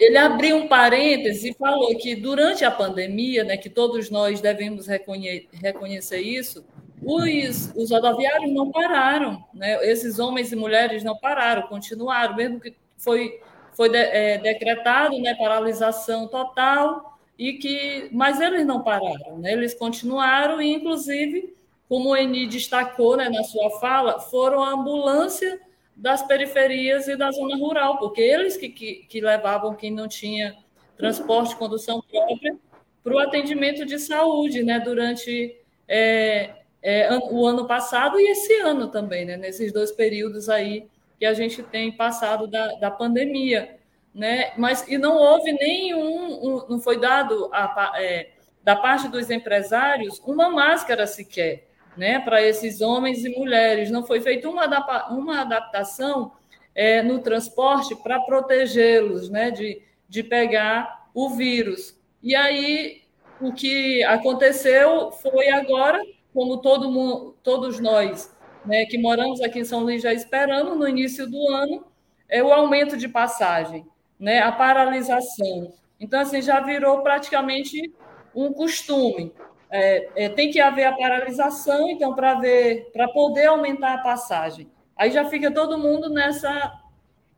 [0.00, 4.86] Ele abriu um parêntese e falou que durante a pandemia, né, que todos nós devemos
[4.88, 6.64] reconhe reconhecer isso,
[7.04, 9.84] os, os rodoviários não pararam, né?
[9.90, 13.40] esses homens e mulheres não pararam, continuaram, mesmo que foi,
[13.74, 19.52] foi de, é, decretado né, paralisação total, e que, mas eles não pararam, né?
[19.52, 21.52] eles continuaram e, inclusive,
[21.88, 25.60] como o Eni destacou né, na sua fala, foram a ambulância
[25.96, 30.56] das periferias e da zona rural, porque eles que, que, que levavam quem não tinha
[30.96, 32.56] transporte, condução própria,
[33.02, 35.56] para o atendimento de saúde, né, durante
[35.88, 40.86] é, é, o ano passado e esse ano também, né, nesses dois períodos aí
[41.18, 43.76] que a gente tem passado da, da pandemia,
[44.14, 48.30] né, mas e não houve nenhum, um, não foi dado a, é,
[48.64, 54.20] da parte dos empresários uma máscara sequer, né, para esses homens e mulheres, não foi
[54.20, 54.66] feita uma,
[55.10, 56.32] uma adaptação
[56.74, 61.96] é, no transporte para protegê-los, né, de, de pegar o vírus.
[62.22, 63.02] E aí
[63.40, 66.00] o que aconteceu foi agora,
[66.32, 68.32] como todo mundo, todos nós
[68.64, 71.84] né, que moramos aqui em São Luís já esperando no início do ano,
[72.28, 73.86] é o aumento de passagem,
[74.18, 75.72] né, a paralisação.
[76.00, 77.92] Então, assim, já virou praticamente
[78.34, 79.32] um costume.
[79.70, 84.70] É, é, tem que haver a paralisação, então, para ver, para poder aumentar a passagem.
[84.96, 86.72] Aí já fica todo mundo nessa,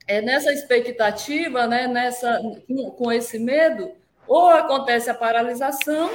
[0.06, 3.92] é, nessa expectativa, né, nessa, com, com esse medo,
[4.26, 6.10] ou acontece a paralisação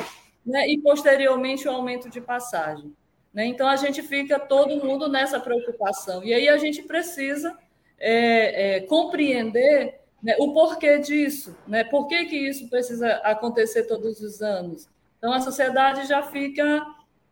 [0.50, 2.92] né, e, posteriormente, o aumento de passagem.
[3.32, 3.46] Né?
[3.46, 6.24] Então, a gente fica todo mundo nessa preocupação.
[6.24, 7.56] E aí a gente precisa
[8.00, 11.84] é, é, compreender né, o porquê disso, né?
[11.84, 14.90] por que, que isso precisa acontecer todos os anos.
[15.20, 16.84] Então, a sociedade já fica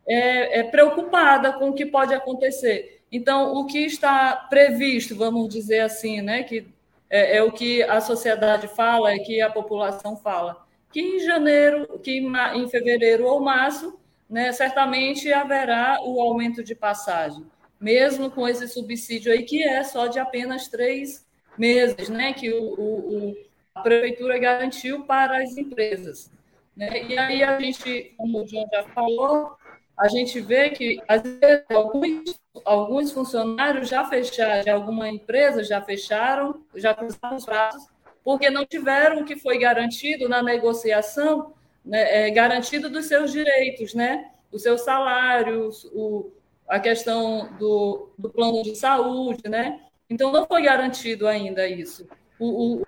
[0.08, 3.02] é, é preocupada com o que pode acontecer.
[3.12, 6.68] Então, o que está previsto, vamos dizer assim, né, que
[7.10, 12.00] é, é o que a sociedade fala, é que a população fala, que em janeiro,
[12.00, 17.46] que em fevereiro ou março, né, certamente haverá o aumento de passagem,
[17.80, 21.26] mesmo com esse subsídio aí, que é só de apenas três
[21.58, 23.38] meses, né, que o, o,
[23.74, 26.32] a prefeitura garantiu para as empresas.
[26.76, 27.04] Né?
[27.08, 29.58] E aí a gente, como o João já falou,
[29.98, 36.64] a gente vê que às vezes, alguns, alguns funcionários já fecharam, alguma empresa já fecharam,
[36.76, 37.88] já cruzaram os braços,
[38.28, 41.54] porque não tiveram o que foi garantido na negociação,
[41.86, 44.32] né, é, garantido dos seus direitos, né?
[44.52, 46.30] Os seus salários, o,
[46.68, 49.80] a questão do, do plano de saúde, né?
[50.10, 52.06] Então, não foi garantido ainda isso.
[52.38, 52.84] O, o,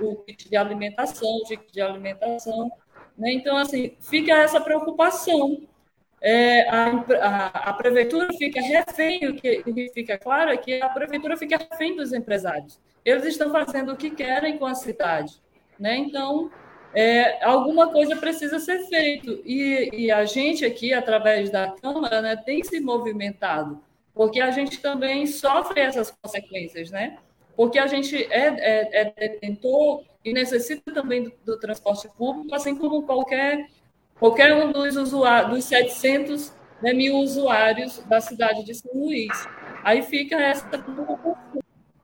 [0.00, 2.70] o, kit de alimentação, o kit de alimentação.
[3.16, 3.32] Né?
[3.32, 5.66] Então, assim, fica essa preocupação.
[6.20, 6.90] É, a,
[7.22, 11.34] a, a, prefeitura fica refém, o que, o que fica claro é que a prefeitura
[11.34, 12.78] fica refém dos empresários.
[13.04, 15.40] Eles estão fazendo o que querem com a cidade.
[15.78, 15.96] Né?
[15.96, 16.50] Então,
[16.94, 19.40] é, alguma coisa precisa ser feito.
[19.44, 23.82] E, e, a gente aqui, através da Câmara, né, tem se movimentado,
[24.14, 27.18] porque a gente também sofre essas consequências, né?
[27.56, 32.76] Porque a gente é, é, é detentor e necessita também do, do, transporte público, assim
[32.76, 33.66] como qualquer,
[34.18, 39.48] qualquer um dos usuários, dos 700 né, mil usuários da cidade de São Luís.
[39.82, 40.68] Aí fica essa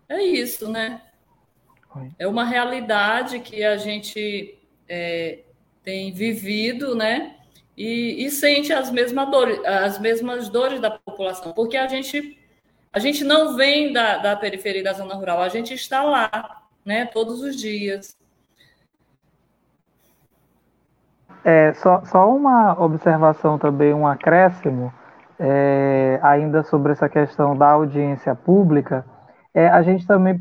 [0.08, 1.02] é isso, né?
[2.18, 5.40] É uma realidade que a gente é,
[5.82, 7.34] tem vivido, né?
[7.76, 12.36] E, e, sente as mesmas dores, as mesmas dores da população, porque a gente
[12.92, 17.06] a gente não vem da, da periferia da zona rural, a gente está lá, né?
[17.06, 18.16] Todos os dias.
[21.44, 24.92] É, só, só uma observação também, um acréscimo,
[25.38, 29.04] é, ainda sobre essa questão da audiência pública
[29.58, 30.38] é, a gente também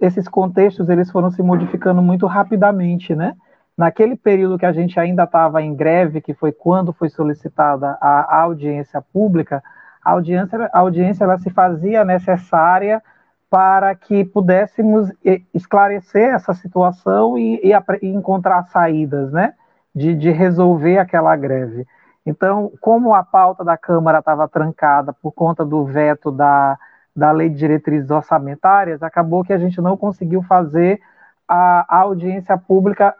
[0.00, 3.36] esses contextos eles foram se modificando muito rapidamente, né?
[3.76, 8.40] Naquele período que a gente ainda estava em greve, que foi quando foi solicitada a,
[8.40, 9.62] audiência pública,
[10.04, 13.00] a audiência, a audiência ela se fazia necessária
[13.48, 15.08] para que pudéssemos
[15.54, 19.54] esclarecer essa situação e, e, e encontrar saídas, né?
[19.94, 21.86] De, de resolver aquela greve.
[22.26, 26.76] Então, como a pauta da Câmara estava trancada por conta do veto da,
[27.18, 31.00] da Lei de Diretrizes Orçamentárias, acabou que a gente não conseguiu fazer
[31.48, 33.12] a, a audiência pública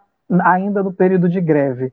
[0.45, 1.93] ainda no período de greve.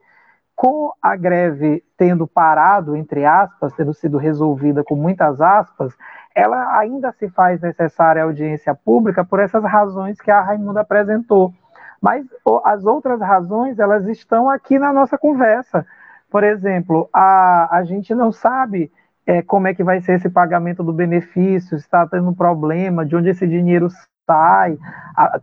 [0.56, 5.94] Com a greve tendo parado, entre aspas, tendo sido resolvida com muitas aspas,
[6.36, 11.52] ela ainda se faz necessária a audiência pública por essas razões que a Raimunda apresentou.
[12.00, 12.26] Mas
[12.66, 15.86] as outras razões, elas estão aqui na nossa conversa.
[16.30, 18.92] Por exemplo, a, a gente não sabe
[19.26, 23.16] é, como é que vai ser esse pagamento do benefício, está tendo um problema, de
[23.16, 23.90] onde esse dinheiro
[24.26, 24.78] sai.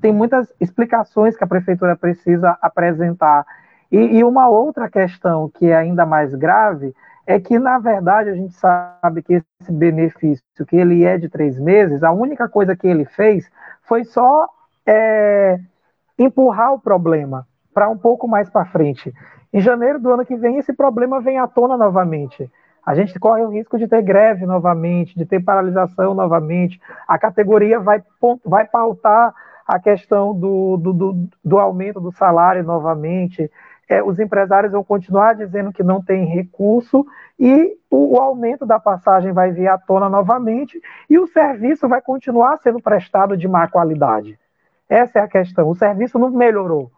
[0.01, 3.45] Tem muitas explicações que a prefeitura precisa apresentar.
[3.91, 6.95] E, e, uma outra questão que é ainda mais grave
[7.27, 11.59] é que, na verdade, a gente sabe que esse benefício, que ele é de três
[11.59, 13.51] meses, a única coisa que ele fez
[13.83, 14.49] foi só
[14.87, 15.59] é,
[16.19, 19.13] empurrar o problema para um pouco mais para frente.
[19.53, 22.51] em janeiro do ano que vem esse problema vem à tona novamente.
[22.85, 26.81] A gente corre o risco de ter greve novamente, de ter paralisação novamente.
[27.07, 28.03] A categoria vai,
[28.45, 29.33] vai pautar
[29.67, 33.51] a questão do, do, do, do aumento do salário novamente.
[33.89, 37.07] É, os empresários vão continuar dizendo que não tem recurso
[37.39, 42.01] e o, o, aumento da passagem vai vir à tona novamente e o serviço vai
[42.01, 44.39] continuar sendo prestado de má qualidade.
[44.89, 45.69] Essa é a questão.
[45.69, 46.91] O serviço não melhorou.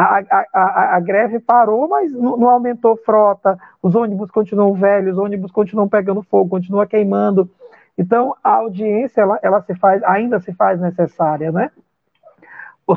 [0.00, 0.22] A,
[0.54, 5.50] a, a, greve parou, mas não, não, aumentou frota, os ônibus continuam velhos, os ônibus
[5.50, 7.50] continuam pegando fogo, continuam queimando.
[7.98, 11.72] Então, a audiência, ela, ela se faz, ainda se faz necessária, né?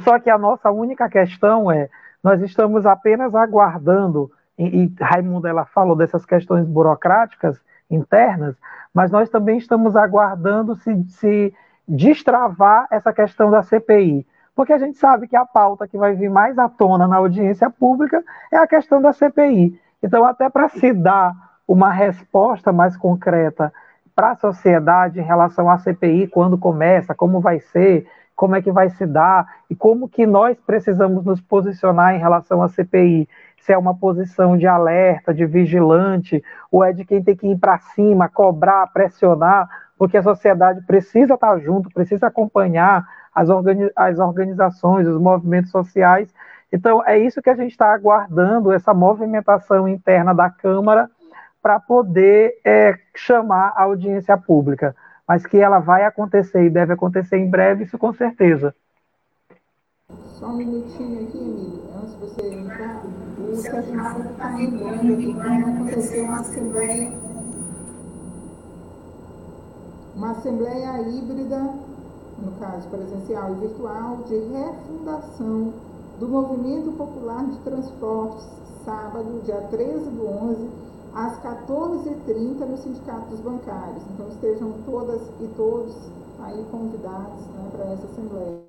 [0.04, 1.90] Só que a nossa única questão é,
[2.24, 8.56] nós estamos apenas aguardando, e, e Raimundo, ela falou dessas questões burocráticas internas,
[8.94, 11.54] mas nós também estamos aguardando se, se
[11.88, 14.24] destravar essa questão da CPI
[14.56, 17.70] porque a gente sabe que a pauta que vai vir mais à tona na audiência
[17.70, 19.80] pública é a questão da CPI.
[20.04, 21.34] Então, até para se dar
[21.68, 23.72] uma resposta mais concreta
[24.16, 28.72] para a sociedade em relação à CPI, quando começa, como vai ser, como é que
[28.72, 33.30] vai se dar e como que nós precisamos nos posicionar em relação à CPI.
[33.62, 37.58] Se é uma posição de alerta, de vigilante, ou é de quem tem que ir
[37.58, 44.20] para cima, cobrar, pressionar, porque a sociedade precisa estar junto, precisa acompanhar as, organi as
[44.20, 46.34] organizações, os movimentos sociais.
[46.72, 51.10] Então, é isso que a gente está aguardando, essa movimentação interna da Câmara
[51.62, 54.96] para poder é, chamar a audiência pública.
[55.28, 58.76] Mas que ela vai acontecer e deve acontecer em breve, isso com certeza.
[60.26, 63.02] Só um minutinho aqui, Emílio, antes de você entrar.
[63.38, 64.00] O Sérgio
[64.32, 67.12] está lembrando que vai acontecer uma assembleia,
[70.16, 71.91] uma assembleia híbrida
[72.42, 75.74] no caso presencial e virtual, de refundação
[76.20, 78.46] do Movimento Popular de Transportes,
[78.86, 80.70] sábado, dia 13 do 11,
[81.14, 84.04] às 14h30, no Sindicato dos Bancários.
[84.14, 85.96] Então, estejam todas e todos
[86.40, 88.62] aí convidados né, para essa Assembleia.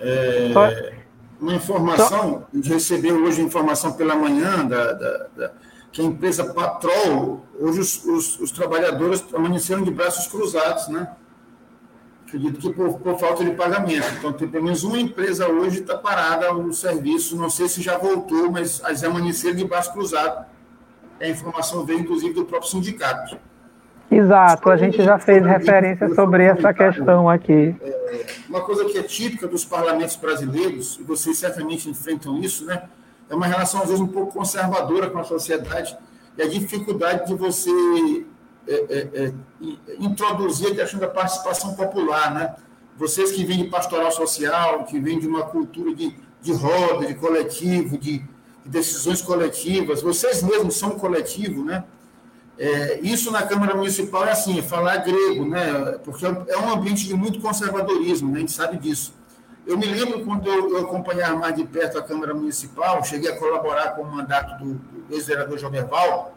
[0.00, 1.04] É, é,
[1.40, 5.52] uma informação, a gente recebeu hoje informação pela manhã da, da, da
[5.92, 11.10] que a empresa Patrol, hoje os, os, os trabalhadores amanheceram de braços cruzados, né?
[12.26, 14.06] Acredito que por, por, falta de pagamento.
[14.18, 17.98] Então, tem pelo menos uma empresa hoje está parada o serviço, não sei se já
[17.98, 20.46] voltou, mas as amanheceram de braços cruzados.
[21.20, 23.36] A informação veio, inclusive, do próprio sindicato.
[24.08, 27.74] Exato, a gente já fez referência sobre essa questão aqui.
[27.80, 32.84] É, uma coisa que é típica dos parlamentos brasileiros, e vocês certamente enfrentam isso, né?
[33.30, 35.96] É uma relação, às vezes, um pouco conservadora com a sociedade
[36.36, 37.70] e a dificuldade de você
[38.66, 39.32] é, é, é,
[40.00, 42.54] introduzir a questão da participação popular, né?
[42.96, 47.14] Vocês que vêm de pastoral social, que vêm de uma cultura de, de roda, de
[47.14, 51.84] coletivo, de, de decisões coletivas, vocês mesmos são coletivo, né?
[52.58, 55.98] É, isso na Câmara Municipal é assim, é falar grego, né?
[56.04, 58.38] Porque é um ambiente de muito conservadorismo, né?
[58.38, 59.14] a gente sabe disso.
[59.66, 63.36] Eu me lembro quando eu, eu acompanhava mais de perto a Câmara Municipal, cheguei a
[63.36, 66.34] colaborar com o mandato do, do ex-vereador Joberval,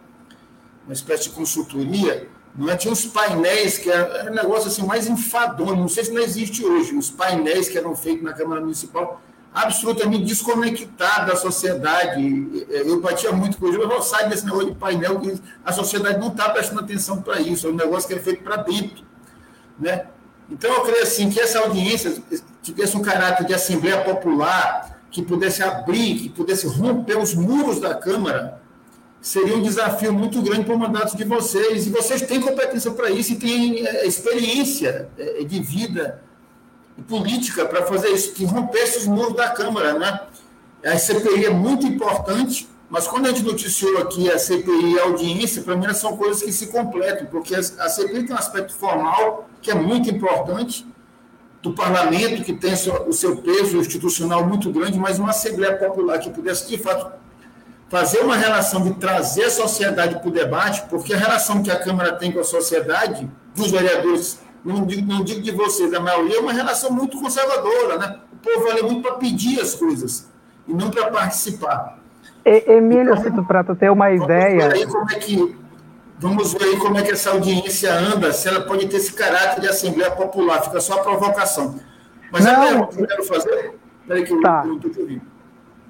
[0.86, 2.76] uma espécie de consultoria, não é?
[2.76, 6.22] tinha uns painéis que era, era um negócio assim mais enfadonho, não sei se não
[6.22, 9.22] existe hoje, os painéis que eram feitos na Câmara Municipal,
[9.54, 12.66] absolutamente desconectados da sociedade.
[12.70, 15.22] Eu batia muito com ele, eu sai desse negócio de painel,
[15.64, 18.58] a sociedade não está prestando atenção para isso, é um negócio que é feito para
[18.58, 19.06] dentro.
[19.80, 20.08] Né?
[20.50, 22.16] Então, eu creio assim, que essa audiência
[22.62, 27.94] tivesse um caráter de assembleia popular, que pudesse abrir, que pudesse romper os muros da
[27.94, 28.62] Câmara,
[29.22, 31.88] seria um desafio muito grande para o mandato de vocês.
[31.88, 36.22] E vocês têm competência para isso e têm é, experiência é, de vida
[36.98, 39.98] e política para fazer isso, que rompesse os muros da Câmara.
[39.98, 40.20] Né?
[40.84, 45.06] A CPI é muito importante, mas quando a gente noticiou aqui a CPI e a
[45.06, 49.50] audiência, para mim são coisas que se completam, porque a CPI tem um aspecto formal
[49.64, 50.86] que é muito importante,
[51.64, 56.30] do parlamento, que tem o seu peso institucional muito grande, mas uma Assembleia Popular que
[56.30, 57.12] pudesse, de fato,
[57.90, 61.80] fazer uma relação de trazer a sociedade para o debate, porque a relação que a
[61.80, 66.38] Câmara tem com a sociedade, dos vereadores, não digo, não digo de vocês, da maioria,
[66.38, 68.20] é uma relação muito conservadora, né?
[68.32, 70.28] O povo vale muito para pedir as coisas
[70.68, 72.03] e não para participar.
[72.46, 74.74] Emílio então, para tu ter uma ideia.
[74.74, 75.64] Aí como é que
[76.24, 79.60] Vamos ver aí como é que essa audiência anda, se ela pode ter esse caráter
[79.60, 81.78] de Assembleia Popular, fica só a provocação.
[82.32, 82.54] Mas Não.
[82.54, 83.74] a pergunta que eu quero fazer.
[84.08, 84.64] Peraí, que eu tá.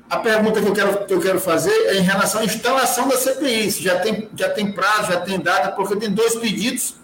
[0.10, 3.16] A pergunta que eu, quero, que eu quero fazer é em relação à instalação da
[3.16, 3.72] CPI.
[3.72, 6.95] Se já tem, já tem prazo, já tem data, porque tem dois pedidos,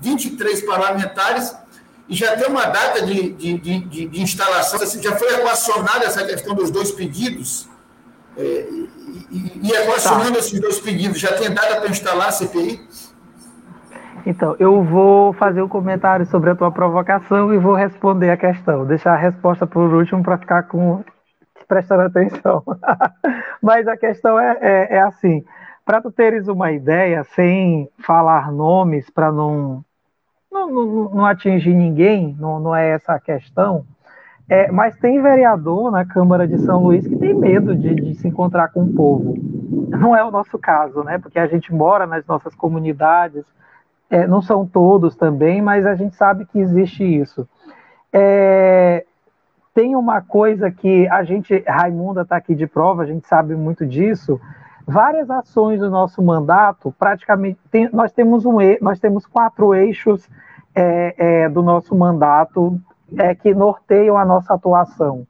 [0.00, 1.54] 23 parlamentares,
[2.08, 6.24] e já tem uma data de, de, de, de instalação, assim, já foi equacionada essa
[6.24, 7.68] questão dos dois pedidos,
[8.36, 8.66] é,
[9.32, 10.38] e, e equacionando tá.
[10.38, 12.80] esses dois pedidos, já tem data para instalar a CPI?
[14.24, 18.86] Então, eu vou fazer um comentário sobre a tua provocação e vou responder a questão.
[18.86, 21.02] Deixar a resposta por último para ficar com
[21.66, 22.62] prestando atenção.
[23.62, 25.42] Mas a questão é, é, é assim:
[25.84, 29.84] para tu teres uma ideia, sem falar nomes, para não,
[30.50, 33.86] não, não, não, atingir ninguém, não, não é essa a questão.
[34.52, 38.28] É, mas tem vereador na Câmara de São Luís que tem medo de, de se
[38.28, 39.34] encontrar com o povo.
[39.88, 41.16] Não é o nosso caso, né?
[41.16, 43.46] Porque a gente mora nas nossas comunidades,
[44.10, 47.48] é, não são todos também, mas a gente sabe que existe isso.
[48.12, 49.06] É,
[49.74, 53.86] tem uma coisa que a gente, Raimunda está aqui de prova, a gente sabe muito
[53.86, 54.38] disso.
[54.86, 60.28] Várias ações do nosso mandato, praticamente, tem, nós, temos um, nós temos quatro eixos
[60.74, 62.78] é, é, do nosso mandato
[63.18, 65.26] é, que norteiam a nossa atuação.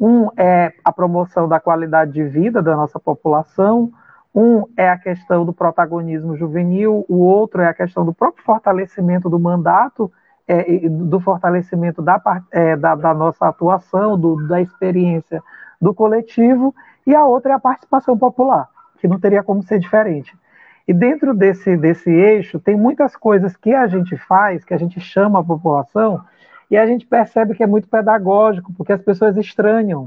[0.00, 3.92] Um é a promoção da qualidade de vida da nossa população,
[4.34, 9.28] um é a questão do protagonismo juvenil, o outro é a questão do próprio fortalecimento
[9.28, 10.12] do mandato,
[10.46, 12.20] é, do fortalecimento da,
[12.52, 15.42] é, da, da, nossa atuação, do, da experiência
[15.80, 16.74] do coletivo,
[17.06, 18.68] e a outra é a participação popular,
[19.00, 20.36] que não teria como ser diferente.
[20.86, 25.00] E dentro desse, desse eixo, tem muitas coisas que a gente faz, que a gente
[25.00, 26.20] chama a população,
[26.70, 30.06] e a gente percebe que é muito pedagógico, porque as pessoas estranham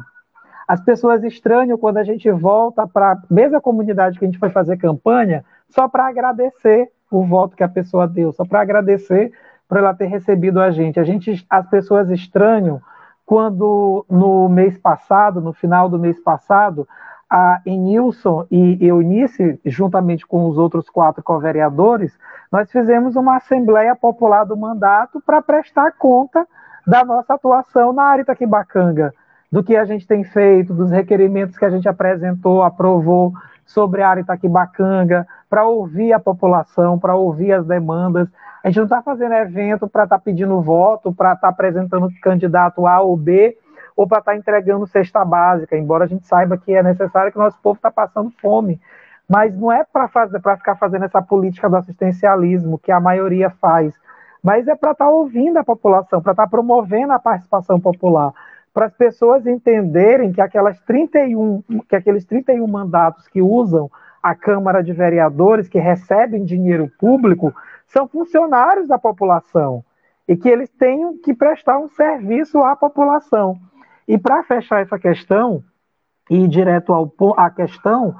[0.71, 4.49] as pessoas estranham quando a gente volta para a mesma comunidade que a gente foi
[4.49, 9.33] fazer campanha, só para agradecer o voto que a pessoa deu, só para agradecer
[9.67, 10.97] por ela ter recebido a gente.
[10.97, 12.81] A gente, as pessoas estranham
[13.25, 16.87] quando no mês passado, no final do mês passado,
[17.31, 22.11] a Enilson e Eunice, juntamente com os outros quatro co-vereadores,
[22.51, 26.45] nós fizemos uma Assembleia Popular do Mandato para prestar conta
[26.85, 29.13] da nossa atuação na área Itaquibacanga
[29.49, 33.33] do que a gente tem feito, dos requerimentos que a gente apresentou, aprovou
[33.65, 38.27] sobre a área Itaquibacanga, para ouvir a população, para ouvir as demandas.
[38.63, 42.09] A gente não está fazendo evento para estar tá pedindo voto, para estar tá apresentando
[42.21, 43.57] candidato A ou B,
[43.95, 47.37] ou para estar tá entregando cesta básica, embora a gente saiba que é necessário que
[47.37, 48.79] o nosso povo está passando fome.
[49.29, 50.07] Mas não é para
[50.57, 53.93] ficar fazendo essa política do assistencialismo que a maioria faz,
[54.43, 58.33] mas é para estar tá ouvindo a população, para estar tá promovendo a participação popular
[58.73, 63.89] para as pessoas entenderem que aquelas 31, que aqueles 31 mandatos que usam
[64.23, 67.53] a Câmara de Vereadores, que recebem dinheiro público,
[67.87, 69.83] são funcionários da população
[70.27, 73.57] e que eles tenham que prestar um serviço à população.
[74.11, 75.63] E para fechar essa questão,
[76.29, 78.13] e ir direto ao, à questão,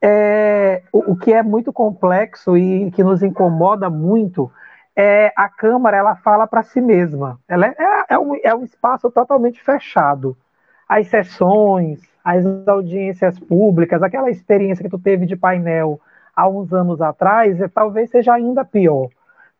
[0.00, 4.48] é, o, o que é muito complexo e que nos incomoda muito
[4.94, 7.40] é, a Câmara ela fala para si mesma.
[7.48, 7.74] Ela é,
[8.10, 10.36] é, um, é um espaço totalmente fechado.
[10.88, 16.00] As sessões, as audiências públicas, aquela experiência que tu teve de painel
[16.36, 19.08] há uns anos atrás, é, talvez seja ainda pior.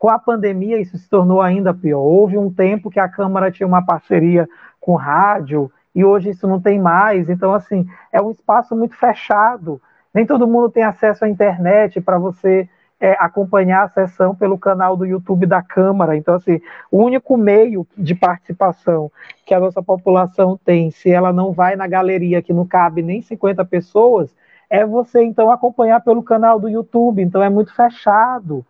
[0.02, 2.00] Com a pandemia, isso se tornou ainda pior.
[2.00, 4.48] Houve um tempo que a Câmara tinha uma parceria
[4.80, 7.30] com rádio, e hoje isso não tem mais.
[7.30, 9.80] Então, assim, é um espaço muito fechado.
[10.12, 14.96] Nem todo mundo tem acesso à internet para você é, acompanhar a sessão pelo canal
[14.96, 16.16] do YouTube da Câmara.
[16.16, 19.08] Então, assim, o único meio de participação
[19.46, 23.22] que a nossa população tem, se ela não vai na galeria que não cabe nem
[23.22, 24.34] 50 pessoas,
[24.68, 27.22] é você então acompanhar pelo canal do YouTube.
[27.22, 28.66] Então, é muito fechado.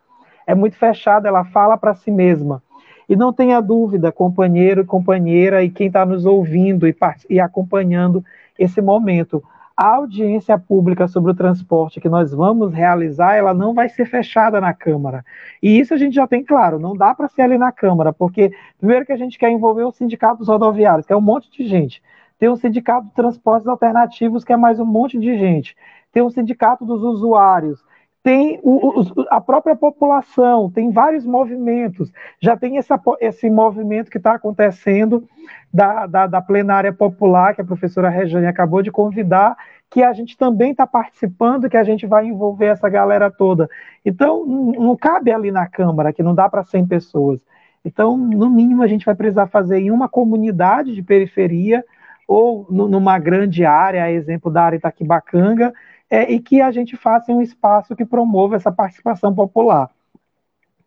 [0.46, 2.62] É muito fechado, ela fala para si mesma.
[3.08, 6.96] E não tenha dúvida, companheiro e companheira, e quem está nos ouvindo e,
[7.28, 8.24] e acompanhando
[8.58, 9.42] esse momento
[9.76, 14.60] a audiência pública sobre o transporte que nós vamos realizar, ela não vai ser fechada
[14.60, 15.24] na Câmara.
[15.62, 18.52] E isso a gente já tem claro, não dá para ser ali na Câmara, porque
[18.78, 21.66] primeiro que a gente quer envolver o sindicato dos rodoviários, que é um monte de
[21.66, 22.02] gente.
[22.38, 25.76] Tem o sindicato de transportes alternativos, que é mais um monte de gente.
[26.12, 27.82] Tem o sindicato dos usuários,
[28.22, 32.12] tem o, o, a própria população, tem vários movimentos.
[32.40, 35.28] Já tem essa, esse movimento que está acontecendo
[35.72, 39.56] da, da, da, plenária popular, que a professora Rejane acabou de convidar,
[39.90, 43.68] que a gente também está participando, que a gente vai envolver essa galera toda.
[44.04, 47.40] Então, não cabe ali na Câmara, que não dá para 100 pessoas.
[47.84, 51.84] Então, no mínimo, a gente vai precisar fazer em uma comunidade de periferia
[52.28, 55.74] ou numa grande área, exemplo da área Itaquibacanga,
[56.12, 59.88] é, e que a gente faça um espaço que promova essa participação popular.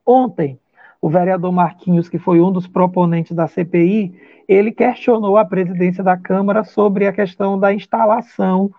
[0.05, 0.59] Ontem,
[1.01, 4.13] o vereador Marquinhos, que foi um dos proponentes da CPI,
[4.47, 8.69] ele questionou a presidência da Câmara sobre a questão da instalação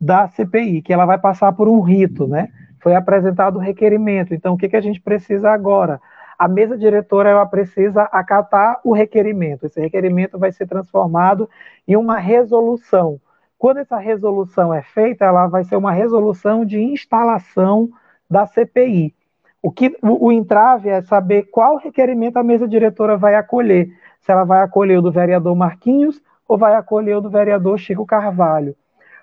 [0.00, 2.50] da CPI, que ela vai passar por um rito, né?
[2.78, 4.32] Foi apresentado o requerimento.
[4.32, 6.00] Então, o que, que a gente precisa agora?
[6.38, 9.64] a mesa diretora ela precisa acatar o requerimento.
[9.64, 11.48] Esse requerimento vai ser transformado
[11.88, 13.18] em uma resolução.
[13.58, 17.88] Quando essa resolução é feita, ela vai ser uma resolução de instalação
[18.28, 19.14] da CPI.
[19.62, 23.90] O que o, o entrave é saber qual requerimento a mesa diretora vai acolher.
[24.20, 28.04] Se ela vai acolher o do vereador Marquinhos ou vai acolher o do vereador Chico
[28.04, 28.76] Carvalho.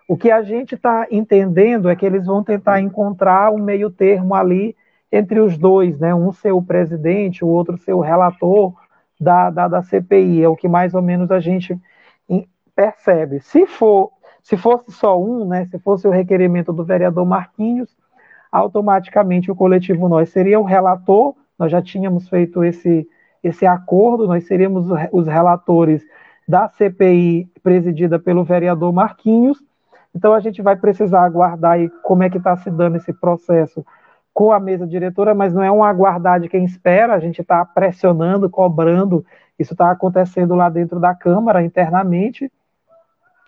[0.08, 4.36] O que a gente está entendendo é que eles vão tentar encontrar um meio termo
[4.36, 4.76] ali
[5.12, 6.14] entre os dois, né?
[6.14, 8.74] Um ser o presidente, o outro ser o relator
[9.20, 10.44] da, da, da CPI.
[10.44, 11.80] É o que mais ou menos a gente
[12.76, 13.40] percebe.
[13.40, 14.12] Se for,
[14.44, 15.66] se fosse só um, né?
[15.66, 17.90] Se fosse o requerimento do vereador Marquinhos,
[18.52, 21.34] automaticamente o coletivo nós seria o relator.
[21.58, 23.08] Nós já tínhamos feito esse
[23.44, 24.28] esse acordo.
[24.28, 26.06] Nós seríamos os relatores
[26.48, 29.58] da CPI presidida pelo vereador Marquinhos
[30.16, 33.86] então a gente vai precisar aguardar aí como é que está se dando esse processo
[34.34, 37.64] com a mesa diretora, mas não é um aguardar de quem espera, a gente está
[37.66, 39.26] pressionando, cobrando,
[39.60, 42.52] isso está acontecendo lá dentro da Câmara, internamente.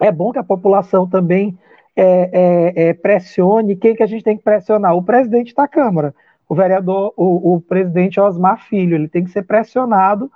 [0.01, 1.57] É bom que a população também
[1.95, 2.29] é,
[2.75, 3.75] é, é, pressione.
[3.75, 4.95] Quem que a gente tem que pressionar?
[4.95, 6.13] O presidente da Câmara,
[6.47, 10.31] o vereador, o, o presidente Osmar Filho, ele tem que ser pressionado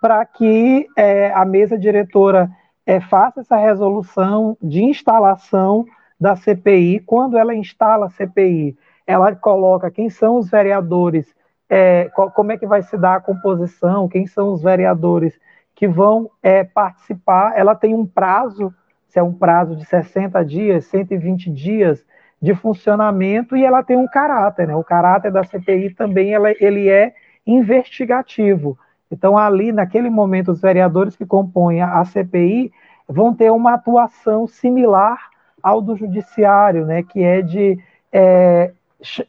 [0.00, 2.50] para que é, a mesa diretora
[2.86, 5.84] é, faça essa resolução de instalação
[6.18, 7.00] da CPI.
[7.00, 11.34] Quando ela instala a CPI, ela coloca quem são os vereadores,
[11.68, 15.38] é, como é que vai se dar a composição, quem são os vereadores
[15.74, 17.52] que vão é, participar.
[17.56, 18.72] Ela tem um prazo,
[19.10, 22.04] se é um prazo de 60 dias, 120 dias
[22.40, 24.68] de funcionamento, e ela tem um caráter.
[24.68, 24.74] Né?
[24.74, 27.12] O caráter da CPI também ela, ele é
[27.46, 28.78] investigativo.
[29.10, 32.72] Então, ali, naquele momento, os vereadores que compõem a CPI
[33.08, 35.18] vão ter uma atuação similar
[35.60, 37.78] ao do judiciário, né, que é de
[38.12, 38.72] é,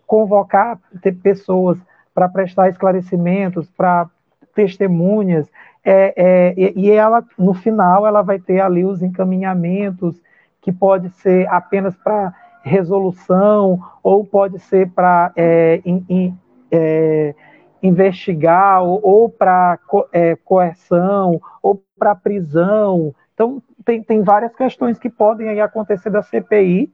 [0.05, 0.79] convocar
[1.23, 1.79] pessoas
[2.13, 4.07] para prestar esclarecimentos, para
[4.53, 5.49] testemunhas,
[5.83, 10.21] é, é, e ela, no final, ela vai ter ali os encaminhamentos,
[10.61, 15.81] que pode ser apenas para resolução, ou pode ser para é,
[16.71, 17.35] é
[17.81, 23.13] investigar ou, ou para co é, coerção ou para prisão.
[23.33, 26.93] Então tem, tem várias questões que podem aí acontecer da CPI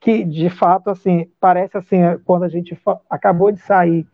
[0.00, 4.06] que de fato assim parece assim quando a gente acabou de sair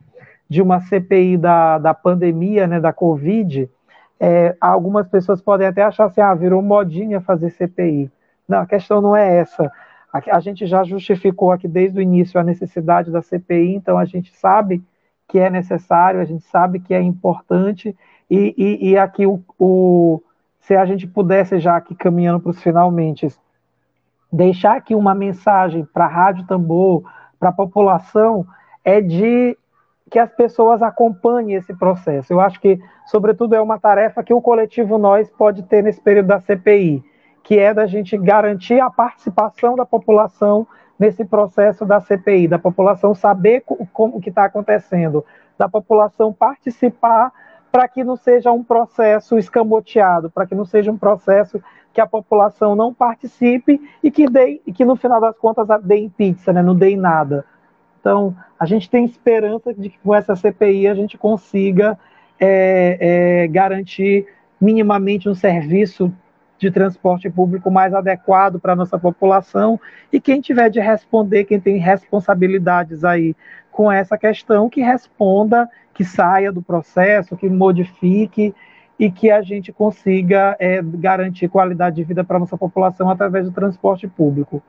[0.48, 3.68] de uma CPI da, da pandemia, né, da Covid,
[4.26, 8.10] é, algumas pessoas podem até achar assim, ah, virou modinha fazer CPI.
[8.48, 9.70] Não, a questão não é essa.
[10.10, 14.06] A, a gente já justificou aqui desde o início a necessidade da CPI, então a
[14.06, 14.82] gente sabe
[15.28, 17.94] que é necessário, a gente sabe que é importante,
[18.30, 20.22] e, e, e aqui o, o,
[20.58, 23.28] se a gente pudesse já aqui caminhando para os finalmente,
[24.32, 27.04] deixar aqui uma mensagem para a Rádio Tambor,
[27.38, 28.46] para a população,
[28.82, 29.54] é de
[30.10, 32.32] que as pessoas acompanhem esse processo.
[32.32, 36.26] Eu acho que, sobretudo, é uma tarefa que o coletivo Nós pode ter nesse período
[36.26, 37.02] da CPI,
[37.42, 40.66] que é da gente garantir a participação da população
[40.98, 45.24] nesse processo da CPI, da população saber como que está acontecendo,
[45.58, 47.32] da população participar
[47.72, 51.60] para que não seja um processo escamoteado, para que não seja um processo
[51.92, 55.96] que a população não participe e que, dê, e que no final das contas dê
[55.96, 57.44] em pizza, né, não dê em nada.
[58.04, 61.98] Então, a gente tem esperança de que com essa CPI a gente consiga
[62.38, 64.26] é, é, garantir
[64.60, 66.12] minimamente um serviço
[66.58, 69.80] de transporte público mais adequado para a nossa população
[70.12, 73.34] e quem tiver de responder, quem tem responsabilidades aí
[73.72, 78.54] com essa questão, que responda, que saia do processo, que modifique
[78.98, 83.46] e que a gente consiga é, garantir qualidade de vida para a nossa população através
[83.46, 84.62] do transporte público.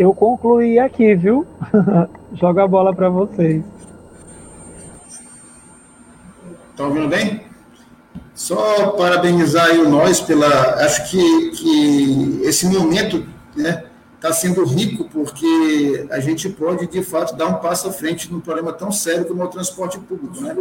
[0.00, 1.46] Eu concluí aqui, viu?
[2.32, 3.62] Joga a bola para vocês.
[6.70, 7.42] Estão ouvindo bem?
[8.34, 10.48] Só parabenizar o nós pela.
[10.82, 13.84] Acho que, que esse momento né,
[14.16, 18.40] está sendo rico, porque a gente pode, de fato, dar um passo à frente num
[18.40, 20.40] problema tão sério como é o transporte público.
[20.40, 20.56] Né?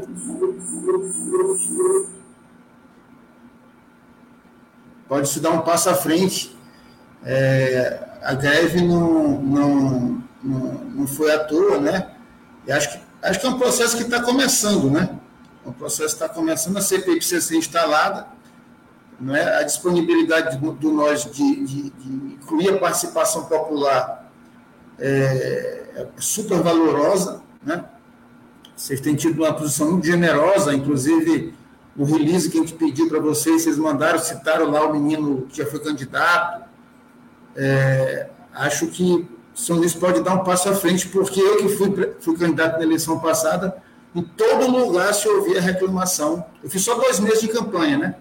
[5.07, 6.59] Pode se dar um passo à frente.
[7.23, 10.59] É, a greve não, não, não,
[10.95, 12.11] não foi à toa, né?
[12.67, 15.17] E acho que, acho que é um processo que está começando, né?
[15.65, 18.27] O processo está começando, a CPI precisa ser instalada,
[19.19, 19.59] não é?
[19.59, 24.31] a disponibilidade do, do nós de, de, de, incluir a participação popular
[24.97, 27.83] é, é super valorosa, né?
[28.75, 31.53] Vocês têm tido uma posição muito generosa, inclusive
[31.97, 35.57] o release que a gente pediu para vocês, vocês mandaram, citaram lá o menino que
[35.57, 36.68] já foi candidato.
[37.55, 42.15] É, acho que São Luís pode dar um passo à frente, porque eu que fui,
[42.19, 43.75] fui candidato na eleição passada,
[44.15, 46.45] em todo lugar se ouvia reclamação.
[46.63, 48.15] Eu fiz só dois meses de campanha, né?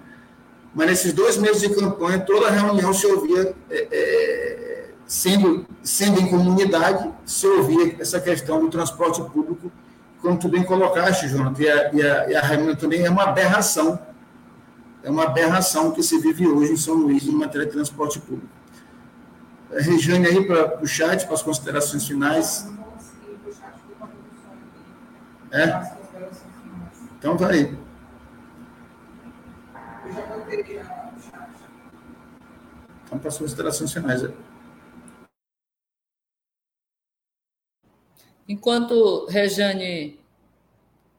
[0.75, 6.29] Mas nesses dois meses de campanha, toda reunião se ouvia, é, é, sendo, sendo em
[6.29, 9.73] comunidade, se ouvia essa questão do transporte público
[10.21, 13.99] como tu bem colocaste, Jonathan, e a, e também, é uma aberração.
[15.03, 18.49] É uma aberração que se vive hoje em São Luís em matéria de transporte público.
[19.71, 22.67] Regiane aí para o chat, para as considerações finais.
[25.51, 25.97] É?
[27.19, 27.77] Então vai.
[33.05, 34.23] Então, para as considerações finais.
[38.47, 40.19] Enquanto Rejane,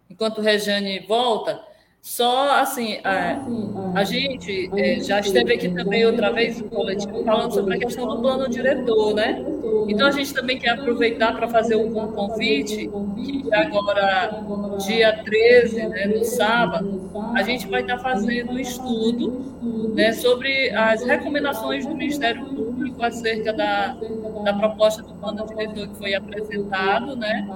[0.09, 1.63] enquanto Rejane volta,
[2.01, 3.45] só assim, a,
[3.93, 8.07] a gente é, já esteve aqui também outra vez no coletivo falando sobre a questão
[8.07, 9.43] do plano diretor, né?
[9.87, 14.43] Então a gente também quer aproveitar para fazer um convite, que agora,
[14.85, 21.03] dia 13, né, no sábado, a gente vai estar fazendo um estudo né, sobre as
[21.03, 23.97] recomendações do Ministério Público acerca da,
[24.43, 27.47] da proposta do plano diretor que foi apresentado, né?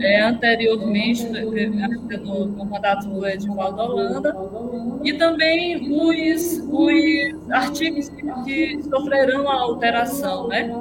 [0.00, 4.34] É, anteriormente, no, no mandato do Edivaldo Holanda,
[5.04, 10.72] e também os, os artigos que, que sofrerão a alteração, né?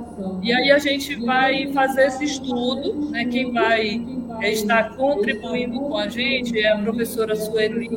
[0.41, 3.25] E aí a gente vai fazer esse estudo, né?
[3.25, 4.01] Quem vai
[4.41, 7.89] estar contribuindo com a gente é a professora Sueli,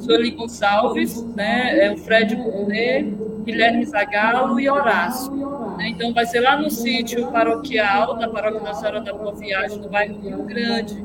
[0.00, 1.86] Sueli Gonçalves, né?
[1.86, 5.57] É o Fred Burnet, Guilherme Zagalo e Horácio.
[5.78, 5.90] Né?
[5.90, 9.88] Então vai ser lá no sítio paroquial da Paróquia Nossa Senhora da Boa Viagem, no
[9.88, 11.00] bairro Rio Grande.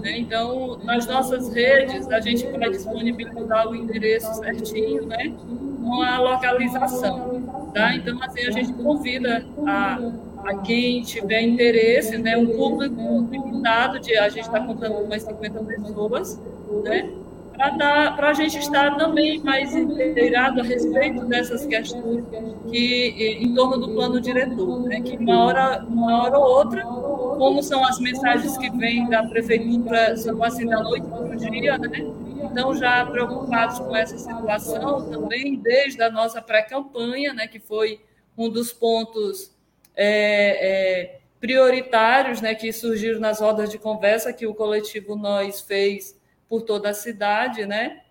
[0.00, 0.18] Né?
[0.18, 5.34] Então, nas nossas redes, a gente vai disponibilizar o endereço certinho, né?
[5.82, 7.42] com a localização.
[7.74, 7.96] Tá?
[7.96, 9.98] Então, assim, a gente convida a,
[10.44, 12.36] a quem tiver interesse, né?
[12.36, 16.40] um público limitado, de, a gente está contando com umas 50 pessoas,
[16.84, 17.10] né?
[17.56, 22.24] Para a gente estar também mais inteirado a respeito dessas questões
[22.70, 25.00] que em torno do plano diretor, né?
[25.00, 30.16] que uma hora, uma hora ou outra, como são as mensagens que vêm da prefeitura,
[30.16, 32.24] são assim da noite para o dia, né?
[32.42, 38.00] Então, já preocupados com essa situação também, desde a nossa pré-campanha, né, que foi
[38.36, 39.52] um dos pontos
[39.96, 40.06] é,
[40.60, 46.18] é, prioritários né, que surgiram nas rodas de conversa que o coletivo Nós fez
[46.48, 48.02] por toda a cidade, né?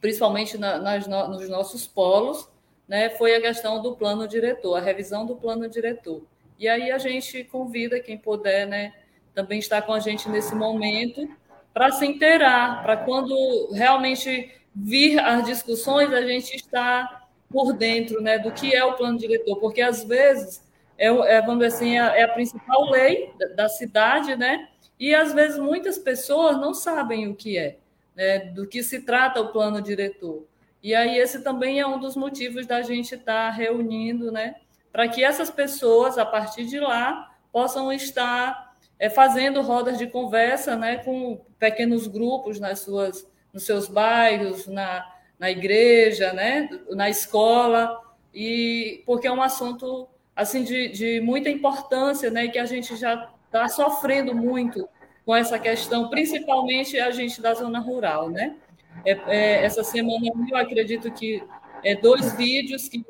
[0.00, 2.48] principalmente na, nas, nos nossos polos,
[2.86, 3.10] né?
[3.10, 6.22] foi a questão do plano diretor, a revisão do plano diretor.
[6.58, 8.94] E aí a gente convida quem puder né,
[9.34, 11.28] também estar com a gente nesse momento
[11.74, 18.38] para se inteirar, para quando realmente vir as discussões, a gente estar por dentro né,
[18.38, 20.66] do que é o plano diretor, porque às vezes
[20.98, 24.68] é, é vamos dizer assim, é, é a principal lei da, da cidade, né?
[24.98, 27.78] E às vezes muitas pessoas não sabem o que é,
[28.14, 30.46] né, do que se trata o plano diretor.
[30.82, 34.56] E aí esse também é um dos motivos da gente estar tá reunindo, né,
[34.92, 40.76] para que essas pessoas, a partir de lá, possam estar é, fazendo rodas de conversa,
[40.76, 45.06] né, com pequenos grupos nas suas, nos seus bairros, na,
[45.38, 48.00] na igreja, né, na escola,
[48.34, 53.30] e porque é um assunto assim de, de muita importância, né, que a gente já
[53.56, 54.88] está sofrendo muito
[55.24, 58.56] com essa questão, principalmente a gente da zona rural, né?
[59.04, 61.42] É, é, essa semana eu acredito que
[61.84, 63.04] é, dois vídeos que,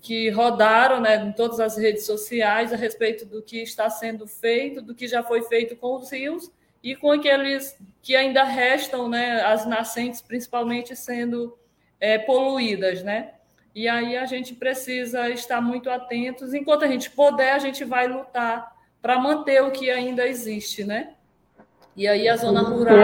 [0.00, 4.82] que rodaram né, em todas as redes sociais a respeito do que está sendo feito,
[4.82, 6.50] do que já foi feito com os rios
[6.82, 11.56] e com aqueles que ainda restam, né, as nascentes principalmente sendo
[12.00, 13.34] é, poluídas, né?
[13.74, 16.52] E aí a gente precisa estar muito atentos.
[16.52, 18.70] Enquanto a gente puder, a gente vai lutar
[19.02, 21.14] para manter o que ainda existe, né?
[21.96, 22.96] E aí a zona rural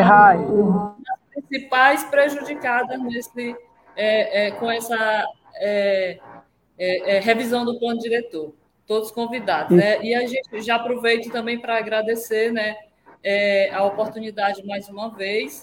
[1.11, 3.55] as principais prejudicadas nesse,
[3.96, 5.26] é, é, com essa
[5.57, 6.18] é,
[6.78, 8.55] é, é, revisão do plano diretor.
[8.86, 10.03] Todos convidados, né?
[10.03, 12.74] E a gente já aproveito também para agradecer, né,
[13.22, 15.62] é, a oportunidade mais uma vez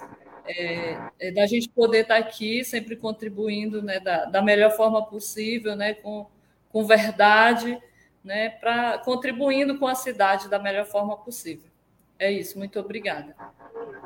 [1.34, 6.28] da gente poder estar aqui, sempre contribuindo, né, da, da melhor forma possível, né, com,
[6.72, 7.82] com verdade
[8.26, 11.70] né, para contribuindo com a cidade da melhor forma possível.
[12.18, 13.36] É isso, muito obrigada.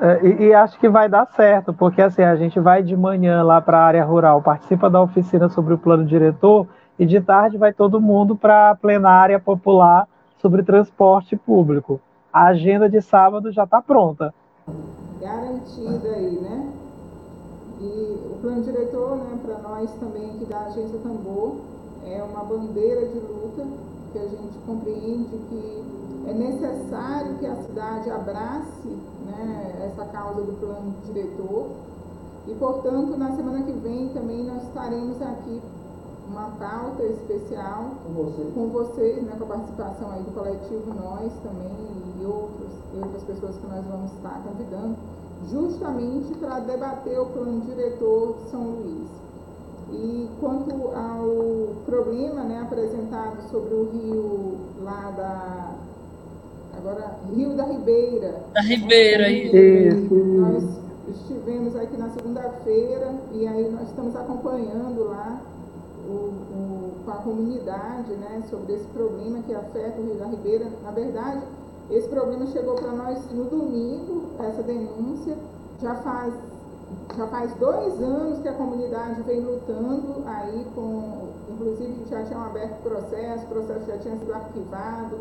[0.02, 3.44] É, e, e, acho que vai dar certo, porque assim, a gente vai de manhã
[3.44, 6.68] lá para a área rural, participa da oficina sobre o plano diretor,
[6.98, 10.08] e de tarde vai todo mundo para a plenária popular
[10.38, 12.02] sobre transporte público.
[12.34, 14.34] A agenda de sábado já está pronta.
[15.22, 16.74] garantida aí, né?
[17.80, 21.58] E o plano diretor, né, para nós também aqui da Agência Tambor,
[22.06, 23.66] é uma bandeira de luta
[24.12, 25.84] que a gente compreende que
[26.28, 28.88] é necessário que a cidade abrace
[29.26, 31.68] né, essa causa do plano diretor.
[32.47, 35.62] E, portanto, na semana que vem também nós estaremos aqui
[36.30, 41.32] uma pauta especial com vocês, com, vocês, né, com a participação aí do coletivo Nós
[41.43, 44.95] também e outros, outras pessoas que nós vamos estar convidando,
[45.49, 49.10] justamente para debater o plano diretor de São Luís.
[49.92, 55.72] E quanto ao problema né, apresentado sobre o rio lá da.
[56.78, 58.42] Agora, Rio da Ribeira.
[58.54, 60.16] Da Ribeira, isso.
[60.16, 60.64] Nós
[61.10, 65.42] estivemos aqui na segunda-feira e aí nós estamos acompanhando lá
[66.08, 70.68] o, o, com a comunidade né, sobre esse problema que afeta o Rio da Ribeira.
[70.84, 71.42] Na verdade,
[71.92, 75.36] esse problema chegou para nós no domingo, essa denúncia.
[75.82, 76.34] Já faz,
[77.18, 82.82] já faz dois anos que a comunidade vem lutando aí com, inclusive já tinham aberto
[82.82, 85.18] processo, o processo já tinha sido arquivado,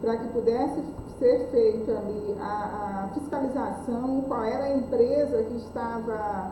[0.00, 0.82] para que pudesse
[1.18, 6.50] ser feita ali a, a fiscalização, qual era a empresa que estava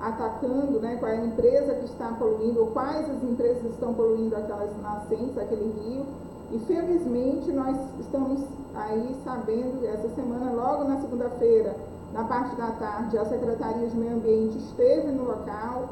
[0.00, 4.36] atacando, né, qual é a empresa que está poluindo, ou quais as empresas estão poluindo
[4.36, 6.06] aquelas nascentes, aquele rio.
[6.52, 8.40] E felizmente nós estamos
[8.74, 11.74] aí sabendo, essa semana, logo na segunda-feira,
[12.16, 15.90] na parte da tarde, a Secretaria de Meio Ambiente esteve no local,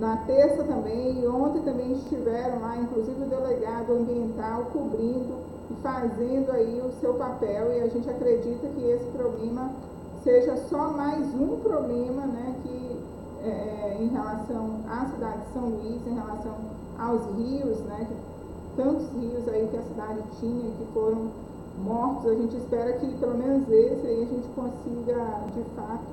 [0.00, 5.36] na terça também, e ontem também estiveram lá, inclusive o delegado ambiental cobrindo
[5.70, 9.70] e fazendo aí o seu papel, e a gente acredita que esse problema
[10.24, 13.00] seja só mais um problema né, que
[13.44, 16.56] é, em relação à cidade de São Luís, em relação
[16.98, 18.08] aos rios, né,
[18.76, 21.28] tantos rios aí que a cidade tinha que foram
[21.84, 26.04] mortos, a gente espera que pelo menos esse aí a gente consiga de fato,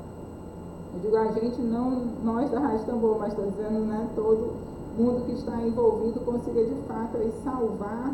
[0.93, 4.53] eu digo a gente, não nós da Rádio Tambor, mas estou dizendo né, todo
[4.97, 8.13] mundo que está envolvido consiga de fato aí salvar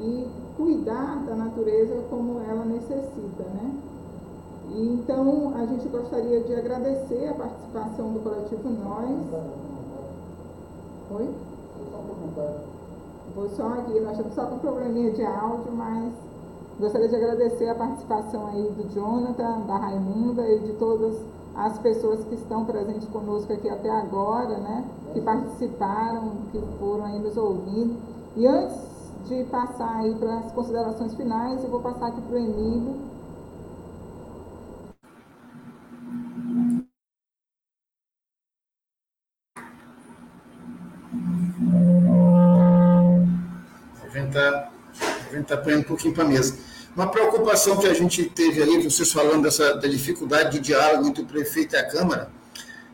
[0.00, 0.26] e
[0.56, 3.74] cuidar da natureza como ela necessita, né?
[4.70, 9.10] E, então, a gente gostaria de agradecer a participação do coletivo Nós.
[11.12, 11.30] Oi?
[13.34, 16.12] Vou só aqui, nós estamos só com um probleminha de áudio, mas
[16.78, 21.16] gostaria de agradecer a participação aí do Jonathan, da Raimunda e de todas
[21.54, 24.84] as pessoas que estão presentes conosco aqui até agora, né?
[25.12, 27.96] Que participaram, que foram aí nos ouvindo.
[28.36, 28.76] E antes
[29.26, 33.15] de passar aí para as considerações finais, eu vou passar aqui para o Emílio
[45.36, 46.56] a gente tá põe um pouquinho para a mesa.
[46.94, 51.22] Uma preocupação que a gente teve aí, vocês falando dessa, da dificuldade de diálogo entre
[51.22, 52.30] o prefeito e a Câmara,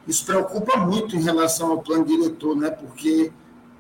[0.07, 2.70] isso preocupa muito em relação ao plano diretor, né?
[2.70, 3.30] porque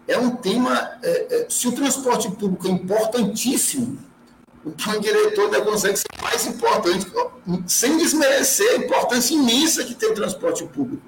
[0.06, 0.92] é um tema.
[1.02, 3.98] É, é, se o transporte público é importantíssimo,
[4.64, 7.10] o plano diretor ainda consegue ser mais importante,
[7.66, 11.02] sem desmerecer a importância imensa que tem o transporte público.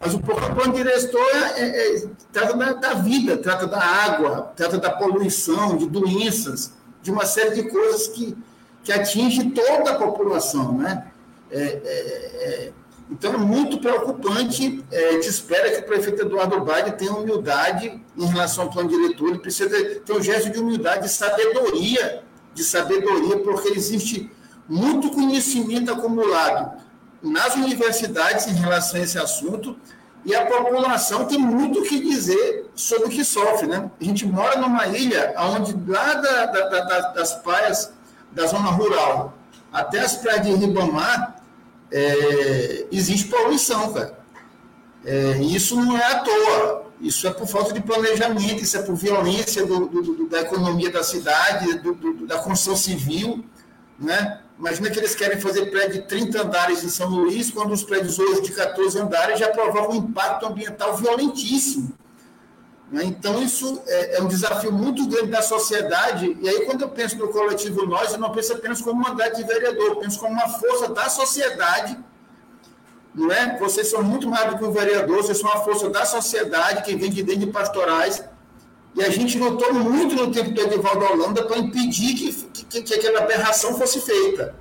[0.00, 4.90] Mas o plano diretor é, é, trata da, da, vida, trata da água, trata da
[4.90, 6.72] poluição, de doenças,
[7.08, 8.36] de uma série de coisas que,
[8.84, 10.76] que atinge toda a população.
[10.76, 11.06] Né?
[11.50, 12.72] É, é, é
[13.10, 14.84] então, é muito preocupante.
[14.92, 19.30] a gente espera que o prefeito Eduardo Bade tenha humildade em relação ao plano diretor.
[19.30, 24.30] Ele precisa ter um gesto de humildade, de sabedoria, de sabedoria, porque existe
[24.68, 26.82] muito conhecimento acumulado
[27.22, 29.74] nas universidades em relação a esse assunto
[30.28, 33.66] e a população tem muito o que dizer sobre o que sofre.
[33.66, 33.90] Né?
[33.98, 37.94] A gente mora numa ilha onde, lá da, da, da, das praias
[38.30, 39.32] da zona rural
[39.72, 41.42] até as praias de Ribamar,
[41.90, 44.18] é, existe poluição, cara.
[45.02, 48.96] É, isso não é à toa, isso é por falta de planejamento, isso é por
[48.96, 51.80] violência do, do, do, da economia da cidade,
[52.26, 53.42] da construção civil,
[53.98, 54.40] né?
[54.58, 58.18] Imagina que eles querem fazer prédio de 30 andares em São Luís, quando os prédios
[58.18, 61.92] hoje de 14 andares já provocam um impacto ambiental violentíssimo.
[62.90, 63.04] Né?
[63.04, 66.36] Então, isso é, é, um desafio muito grande da sociedade.
[66.40, 69.44] E aí, quando eu penso no coletivo Nós, eu não penso apenas como mandato de
[69.44, 71.96] vereador, eu penso como uma força da sociedade.
[73.14, 73.56] Não é?
[73.58, 76.96] Vocês são muito mais do que um vereador, vocês são uma força da sociedade que
[76.96, 78.24] vem de dentro de pastorais
[78.98, 82.94] e a gente lutou muito no tempo do Edivaldo Holanda para impedir que, que, que,
[82.94, 84.56] aquela aberração fosse feita.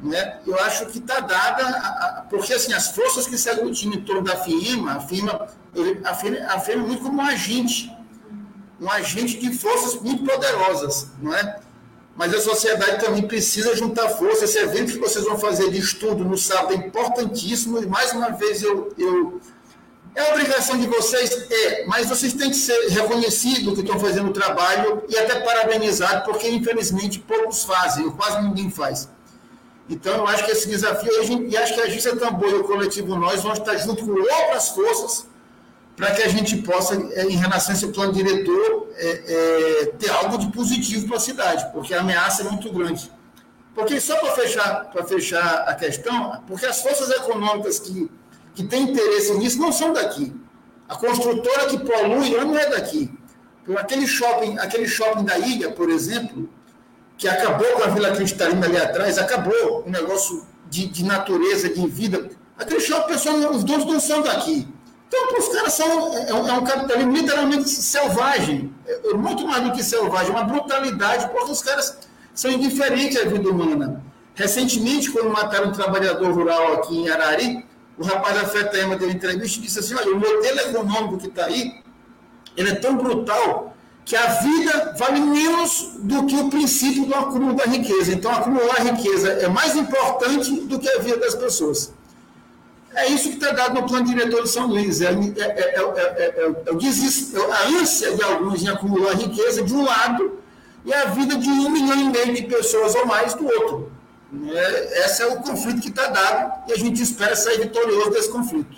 [0.00, 0.38] Né?
[0.46, 1.88] Eu acho que está dada, a,
[2.20, 5.48] a, porque assim, as forças que se aglutinam em torno da FIMA, a FIMA,
[6.04, 7.92] a FIMA, a FIMA é muito como um agente,
[8.80, 11.60] um agente de forças muito poderosas, não é?
[12.14, 14.44] mas a sociedade também precisa juntar força.
[14.44, 18.30] Esse evento que vocês vão fazer de estudo no sábado é importantíssimo, e mais uma
[18.30, 19.40] vez eu, eu
[20.14, 21.30] é obrigação de vocês?
[21.50, 26.24] É, mas vocês têm que ser reconhecidos que estão fazendo o trabalho e até parabenizados,
[26.24, 29.08] porque infelizmente poucos fazem, ou quase ninguém faz.
[29.88, 31.10] Então, eu acho que esse desafio,
[31.48, 34.68] e acho que a Agência Tambor e o coletivo Nós vão estar junto com outras
[34.68, 35.26] forças
[35.96, 40.10] para que a gente possa, é, em relação a esse plano diretor, é, é, ter
[40.10, 43.10] algo de positivo para a cidade, porque a ameaça é muito grande.
[43.74, 48.10] Porque só para fechar, fechar a questão, porque as forças econômicas que
[48.54, 50.32] que tem interesse nisso não são daqui.
[50.88, 53.10] A construtora que polui não é daqui.
[53.62, 56.48] Então, aquele shopping, aquele shopping da ilha, por exemplo,
[57.16, 61.86] que acabou com a Vila Cristalina ali atrás, acabou o negócio de, de natureza, de
[61.86, 62.30] vida.
[62.58, 64.66] Aquele shopping, pessoal, os donos não são daqui.
[65.06, 66.16] Então, os caras são.
[66.16, 68.72] É, um, é um capitalismo literalmente selvagem.
[68.86, 71.98] É, é muito mais do que selvagem, uma brutalidade, porque os caras
[72.34, 74.02] são indiferentes à vida humana.
[74.34, 77.66] Recentemente, quando mataram um trabalhador rural aqui em Arari,
[78.00, 81.44] o rapaz da FETEMA deu entrevista e disse assim, olha, o modelo econômico que está
[81.44, 81.82] aí,
[82.56, 83.76] ele é tão brutal
[84.06, 88.14] que a vida vale menos do que o princípio do acúmulo da riqueza.
[88.14, 91.92] Então, acumular riqueza é mais importante do que a vida das pessoas.
[92.94, 95.02] É isso que está dado no plano diretor de São Luís.
[95.02, 96.52] É, é, é, é
[97.52, 100.38] a ânsia de alguns em acumular riqueza de um lado
[100.86, 103.99] e a vida de um milhão e meio de pessoas ou mais do outro.
[104.32, 108.30] É, esse é o conflito que está dado e a gente espera sair vitorioso desse
[108.30, 108.76] conflito.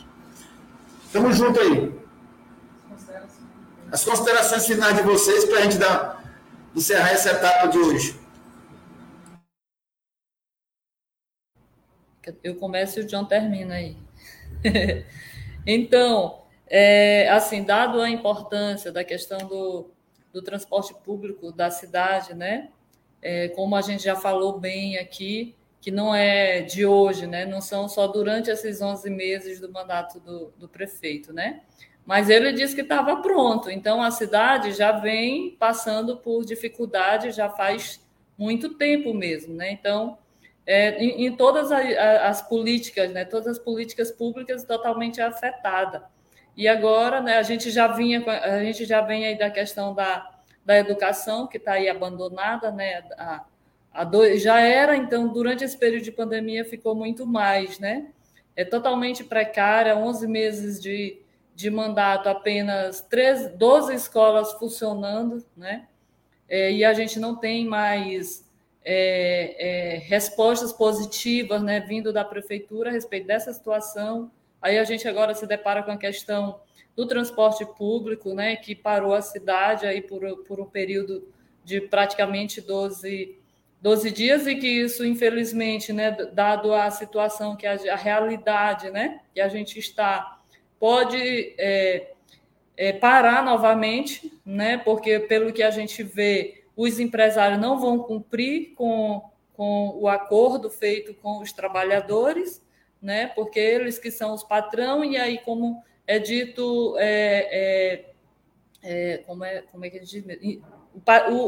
[1.05, 1.93] Estamos juntos aí.
[3.91, 6.25] As considerações finais de vocês para a gente dar,
[6.75, 8.19] encerrar essa etapa de hoje.
[12.43, 13.97] Eu começo e o John termina aí.
[15.67, 19.91] então, é, assim, dado a importância da questão do,
[20.33, 22.71] do transporte público da cidade, né?
[23.23, 27.47] É, como a gente já falou bem aqui, que não é de hoje, né?
[27.47, 31.61] não são só durante esses 11 meses do mandato do, do prefeito, né?
[32.05, 37.49] Mas ele disse que estava pronto, então a cidade já vem passando por dificuldade já
[37.49, 38.05] faz
[38.37, 39.71] muito tempo mesmo, né?
[39.71, 40.19] Então,
[40.67, 43.25] é, em, em, todas as, as, políticas, né?
[43.25, 46.05] Todas as políticas públicas totalmente afetada.
[46.57, 47.39] E agora, né?
[47.39, 50.32] A gente já vinha, a gente já vem aí da questão da
[50.65, 53.03] da educação, que está aí abandonada, né?
[53.19, 53.45] A,
[53.93, 58.09] a dois, já era, então, durante esse período de pandemia ficou muito mais, né?
[58.55, 61.19] É totalmente precária, 11 meses de,
[61.55, 65.87] de mandato, apenas 13, 12 escolas funcionando, né?
[66.49, 68.47] É, e a gente não tem mais
[68.85, 69.57] é,
[69.95, 74.31] é, respostas positivas, né, vindo da prefeitura a respeito dessa situação.
[74.61, 76.61] Aí a gente agora se depara com a questão
[76.95, 81.27] do transporte público, né, que parou a cidade aí por, por um período
[81.65, 83.39] de praticamente 12,
[83.81, 89.21] 12 dias e que isso, infelizmente, né, dado a situação que a, a realidade, né,
[89.35, 90.41] que a gente está,
[90.79, 92.13] pode é,
[92.77, 98.75] é, parar novamente, né, porque pelo que a gente vê, os empresários não vão cumprir
[98.75, 99.23] com,
[99.55, 102.63] com o acordo feito com os trabalhadores,
[103.01, 105.83] né, porque eles que são os patrão e aí como
[106.13, 108.05] é dito é, é,
[108.83, 110.63] é, como é como é que a gente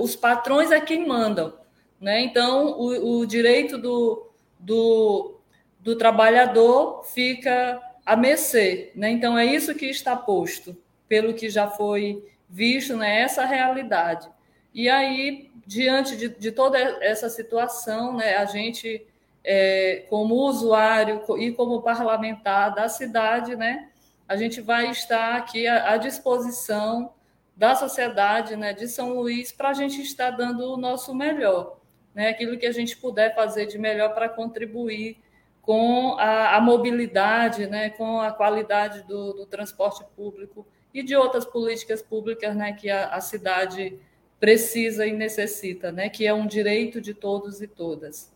[0.03, 1.53] os patrões é quem mandam,
[2.01, 2.23] né?
[2.23, 5.39] Então o, o direito do, do,
[5.81, 9.11] do trabalhador fica a mercê, né?
[9.11, 10.75] Então é isso que está posto,
[11.07, 13.21] pelo que já foi visto, né?
[13.21, 14.31] Essa realidade.
[14.73, 18.37] E aí diante de, de toda essa situação, né?
[18.37, 19.07] A gente
[19.45, 23.91] é, como usuário e como parlamentar da cidade, né?
[24.29, 27.13] A gente vai estar aqui à, disposição
[27.57, 31.79] da sociedade né, de São Luís para a gente estar dando o nosso melhor,
[32.15, 35.19] né, aquilo que a gente puder fazer de melhor para contribuir
[35.61, 41.45] com a, a, mobilidade, né, com a qualidade do, do, transporte público e de outras
[41.45, 43.99] políticas públicas né, que a, a cidade
[44.41, 48.33] precisa e necessita, né, que é um direito de todos e todas.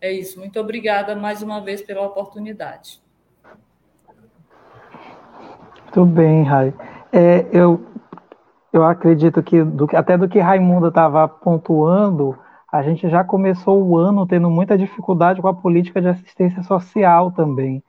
[0.00, 0.38] É isso.
[0.38, 3.00] Muito obrigada mais uma vez pela oportunidade.
[5.92, 6.72] Muito bem, Rai.
[7.12, 7.84] É, eu,
[8.72, 12.38] eu acredito que, do, até do que Raimundo estava pontuando,
[12.70, 17.32] a gente já começou o ano tendo muita dificuldade com a política de assistência social
[17.32, 17.82] também.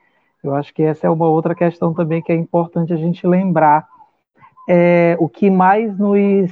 [0.43, 3.87] Eu acho que essa é uma outra questão também que é importante a gente lembrar.
[4.67, 6.51] É, o que mais nos,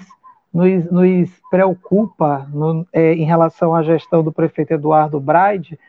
[0.54, 5.80] nos, nos preocupa no, é, em relação à gestão do prefeito Eduardo Braide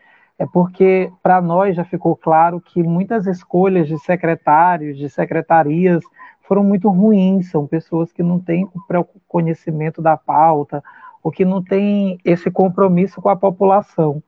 [0.41, 6.03] é porque para nós já ficou claro que muitas escolhas de secretários, de secretarias,
[6.45, 8.66] foram muito ruins, são pessoas que não têm
[9.28, 10.82] conhecimento da pauta,
[11.22, 14.22] ou que não tem esse compromisso com a população.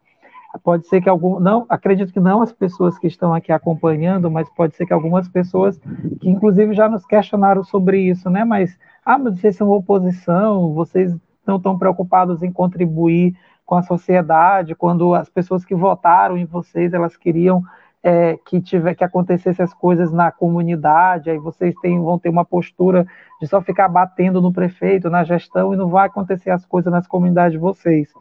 [0.62, 4.46] Pode ser que algum, não, acredito que não as pessoas que estão aqui acompanhando, mas
[4.50, 5.80] pode ser que algumas pessoas
[6.20, 8.44] que inclusive já nos questionaram sobre isso, né?
[8.44, 13.34] Mas ah, mas vocês são oposição, vocês não estão preocupados em contribuir
[13.72, 17.62] com a sociedade, quando as pessoas que votaram em vocês, elas queriam
[18.02, 22.44] é, que tiver que acontecesse as coisas na comunidade, aí vocês têm, vão ter uma
[22.44, 23.06] postura
[23.40, 27.06] de só ficar batendo no prefeito, na gestão, e não vai acontecer as coisas nas
[27.06, 28.12] comunidades de vocês.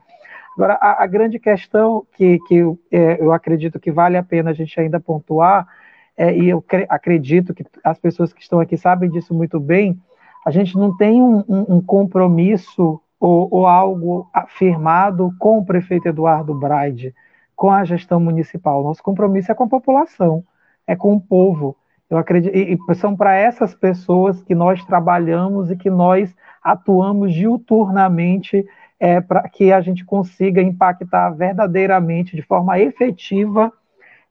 [0.55, 4.53] Agora, a, a grande questão que, que é, eu acredito que vale a pena a
[4.53, 5.67] gente ainda pontuar,
[6.15, 9.99] é, e eu acredito que as pessoas que estão aqui sabem disso muito bem,
[10.45, 16.07] a gente não tem um, um, um compromisso ou, ou, algo afirmado com o prefeito
[16.07, 17.13] Eduardo Braide,
[17.55, 18.81] com a gestão municipal.
[18.81, 20.43] Nosso compromisso é com a população,
[20.87, 21.77] é com o povo.
[22.09, 28.65] Eu acredito, e, são para essas pessoas que nós trabalhamos e que nós atuamos diuturnamente
[28.99, 33.71] é, para que a gente consiga impactar verdadeiramente, de forma efetiva,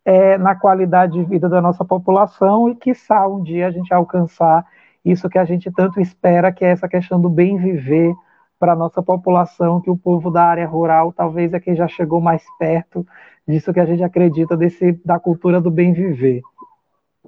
[0.05, 4.67] é, na qualidade de vida da nossa população e, quiçá, um dia a gente alcançar
[5.05, 8.13] isso que a gente tanto espera, que é essa questão do bem viver
[8.61, 12.21] para a nossa população, que o povo da área rural talvez é quem já chegou
[12.21, 13.07] mais perto
[13.49, 16.43] disso que a gente acredita, desse, da cultura do bem viver.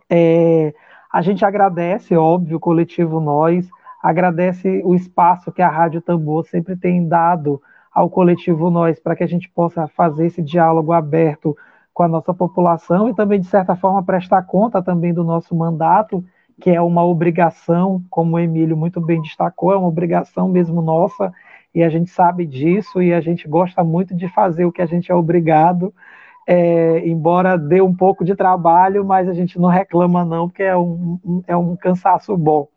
[0.08, 0.74] É,
[1.10, 3.66] a gente agradece, óbvio, o coletivo Nós,
[4.02, 7.60] agradece o espaço que a Rádio Tambor sempre tem dado
[7.92, 11.56] ao coletivo Nós, para que a gente possa fazer esse diálogo aberto
[11.94, 16.24] com a nossa população e também, de certa forma, prestar conta também do nosso mandato,
[16.60, 21.32] que é uma obrigação, como o Emílio muito bem destacou, é uma obrigação mesmo nossa,
[21.74, 24.86] e a gente sabe disso, e a gente gosta muito de fazer o que a
[24.86, 25.92] gente é obrigado,
[26.46, 30.76] é, embora dê um pouco de trabalho, mas a gente não reclama não, porque é
[30.76, 32.68] um, é um cansaço bom.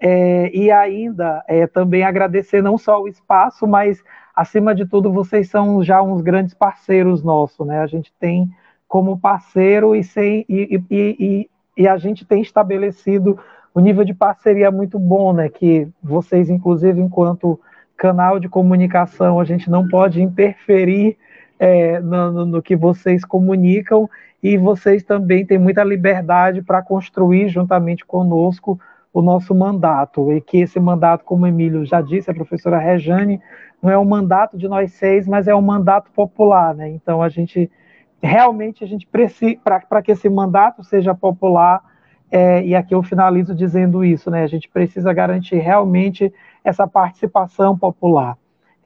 [0.00, 4.02] É, e ainda é, também agradecer não só o espaço, mas
[4.34, 7.80] acima de tudo vocês são já uns grandes parceiros nossos, né?
[7.80, 8.50] A gente tem
[8.88, 13.38] como parceiro e, sem, e, e, e, e a gente tem estabelecido
[13.74, 15.48] um nível de parceria muito bom, né?
[15.48, 17.58] Que vocês, inclusive, enquanto
[17.96, 21.16] canal de comunicação, a gente não pode interferir
[21.58, 24.10] é, no, no, que vocês comunicam
[24.42, 28.78] e vocês também têm muita liberdade para construir juntamente conosco
[29.12, 33.40] o nosso mandato, e que esse mandato, como o Emílio já disse, a professora Rejane,
[33.82, 36.88] não é um mandato de nós seis, mas é um mandato popular, né?
[36.88, 37.70] Então a gente
[38.22, 41.82] realmente a gente precisa para que esse mandato seja popular,
[42.30, 44.42] é, e aqui eu finalizo dizendo isso, né?
[44.42, 46.32] A gente precisa garantir realmente
[46.64, 48.38] essa participação popular,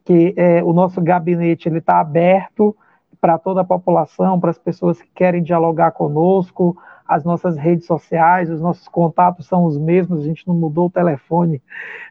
[0.05, 2.76] que é, o nosso gabinete ele está aberto
[3.20, 6.76] para toda a população, para as pessoas que querem dialogar conosco,
[7.07, 10.91] as nossas redes sociais, os nossos contatos são os mesmos, a gente não mudou o
[10.91, 11.62] telefone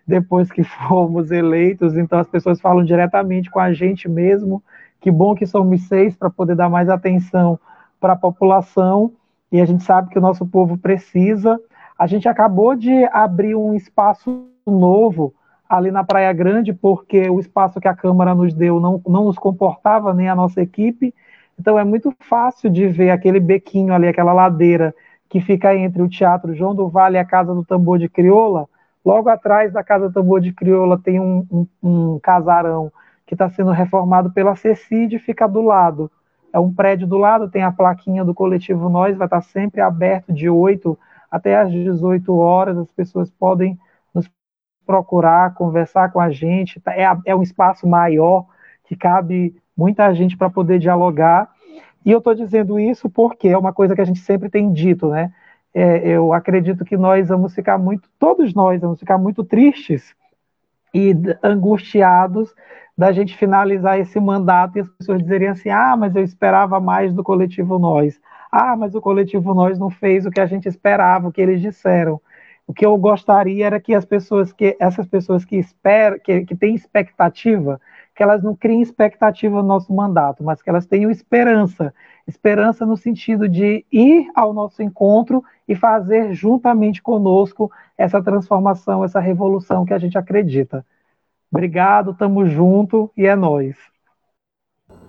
[0.07, 4.63] depois que fomos eleitos, então as pessoas falam diretamente com a gente mesmo.
[5.05, 7.59] Que bom que somos seis para poder dar mais atenção
[8.01, 9.11] para a população,
[9.51, 11.61] e a gente sabe que o nosso povo precisa.
[11.95, 15.31] A gente acabou de abrir um espaço novo
[15.69, 19.37] ali na Praia Grande, porque o espaço que a Câmara nos deu não, não nos
[19.37, 21.13] comportava nem a nossa equipe,
[21.59, 24.91] então é muito fácil de ver aquele bequinho ali, aquela ladeira
[25.29, 28.67] que fica entre o Teatro João do Vale e a Casa do Tambor de Crioula.
[29.05, 32.91] Logo atrás da Casa do Tambor de Crioula tem um, um, um casarão
[33.25, 36.11] que está sendo reformado pela CECID fica do lado.
[36.53, 39.81] É um prédio do lado, tem a plaquinha do coletivo Nós, vai estar tá sempre
[39.81, 40.97] aberto de 8
[41.29, 42.77] até às 18 horas.
[42.77, 43.77] As pessoas podem
[44.13, 44.29] nos
[44.85, 46.81] procurar, conversar com a gente.
[46.87, 48.45] É, é um espaço maior
[48.85, 51.51] que cabe muita gente para poder dialogar.
[52.05, 55.09] E eu estou dizendo isso porque é uma coisa que a gente sempre tem dito,
[55.09, 55.33] né?
[55.73, 60.15] É, eu acredito que nós vamos ficar muito, todos nós vamos ficar muito tristes
[60.93, 61.13] e
[61.43, 62.55] angustiados
[62.97, 67.13] da gente finalizar esse mandato e as pessoas dizerem assim: ah, mas eu esperava mais
[67.13, 68.19] do coletivo Nós.
[68.51, 71.61] Ah, mas o coletivo Nós não fez o que a gente esperava, o que eles
[71.61, 72.21] disseram.
[72.67, 76.55] O que eu gostaria era que as pessoas que essas pessoas que esperam, que, que
[76.55, 77.79] têm expectativa,
[78.15, 81.93] que elas não criem expectativa no nosso mandato, mas que elas tenham esperança.
[82.25, 89.19] Esperança no sentido de ir ao nosso encontro e fazer juntamente conosco essa transformação, essa
[89.19, 90.83] revolução que a gente acredita.
[91.55, 93.77] Obrigado, estamos junto e é nós.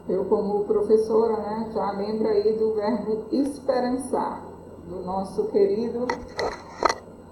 [0.09, 4.44] Eu, como professora, né, já lembro aí do verbo esperançar,
[4.89, 6.06] do nosso querido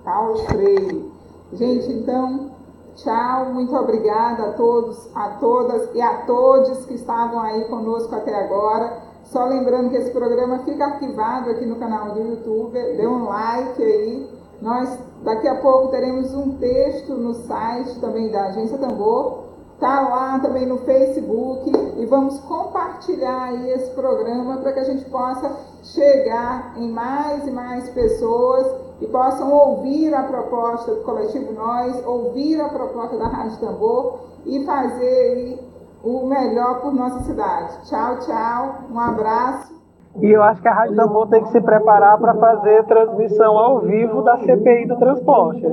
[0.03, 1.13] Carlos Freire.
[1.53, 2.51] Gente, então,
[2.97, 8.35] Tchau, muito obrigada a todos, a todas e a todos que estavam aí conosco até
[8.35, 9.01] agora.
[9.23, 13.81] Só lembrando que esse programa fica arquivado aqui no canal do YouTube, dê um like
[13.81, 14.29] aí.
[14.61, 19.45] Nós daqui a pouco teremos um texto no site também da Agência Tambor,
[19.75, 25.05] Está lá também no Facebook e vamos compartilhar aí esse programa para que a gente
[25.11, 25.51] possa
[25.83, 28.67] chegar em mais e mais pessoas
[29.01, 34.65] e possam ouvir a proposta do Coletivo Nós, ouvir a proposta da Rádio Tambor e
[34.65, 35.59] fazer
[36.05, 37.87] o melhor por nossa cidade.
[37.89, 39.74] Tchau, tchau, um abraço.
[40.23, 43.81] E eu acho que a Rádio Tambor tem que se preparar para fazer transmissão ao
[43.81, 45.67] vivo da CPI do transporte.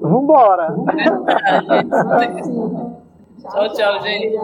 [0.00, 0.74] Vambora!
[3.40, 4.36] Tchau, tchau, gente.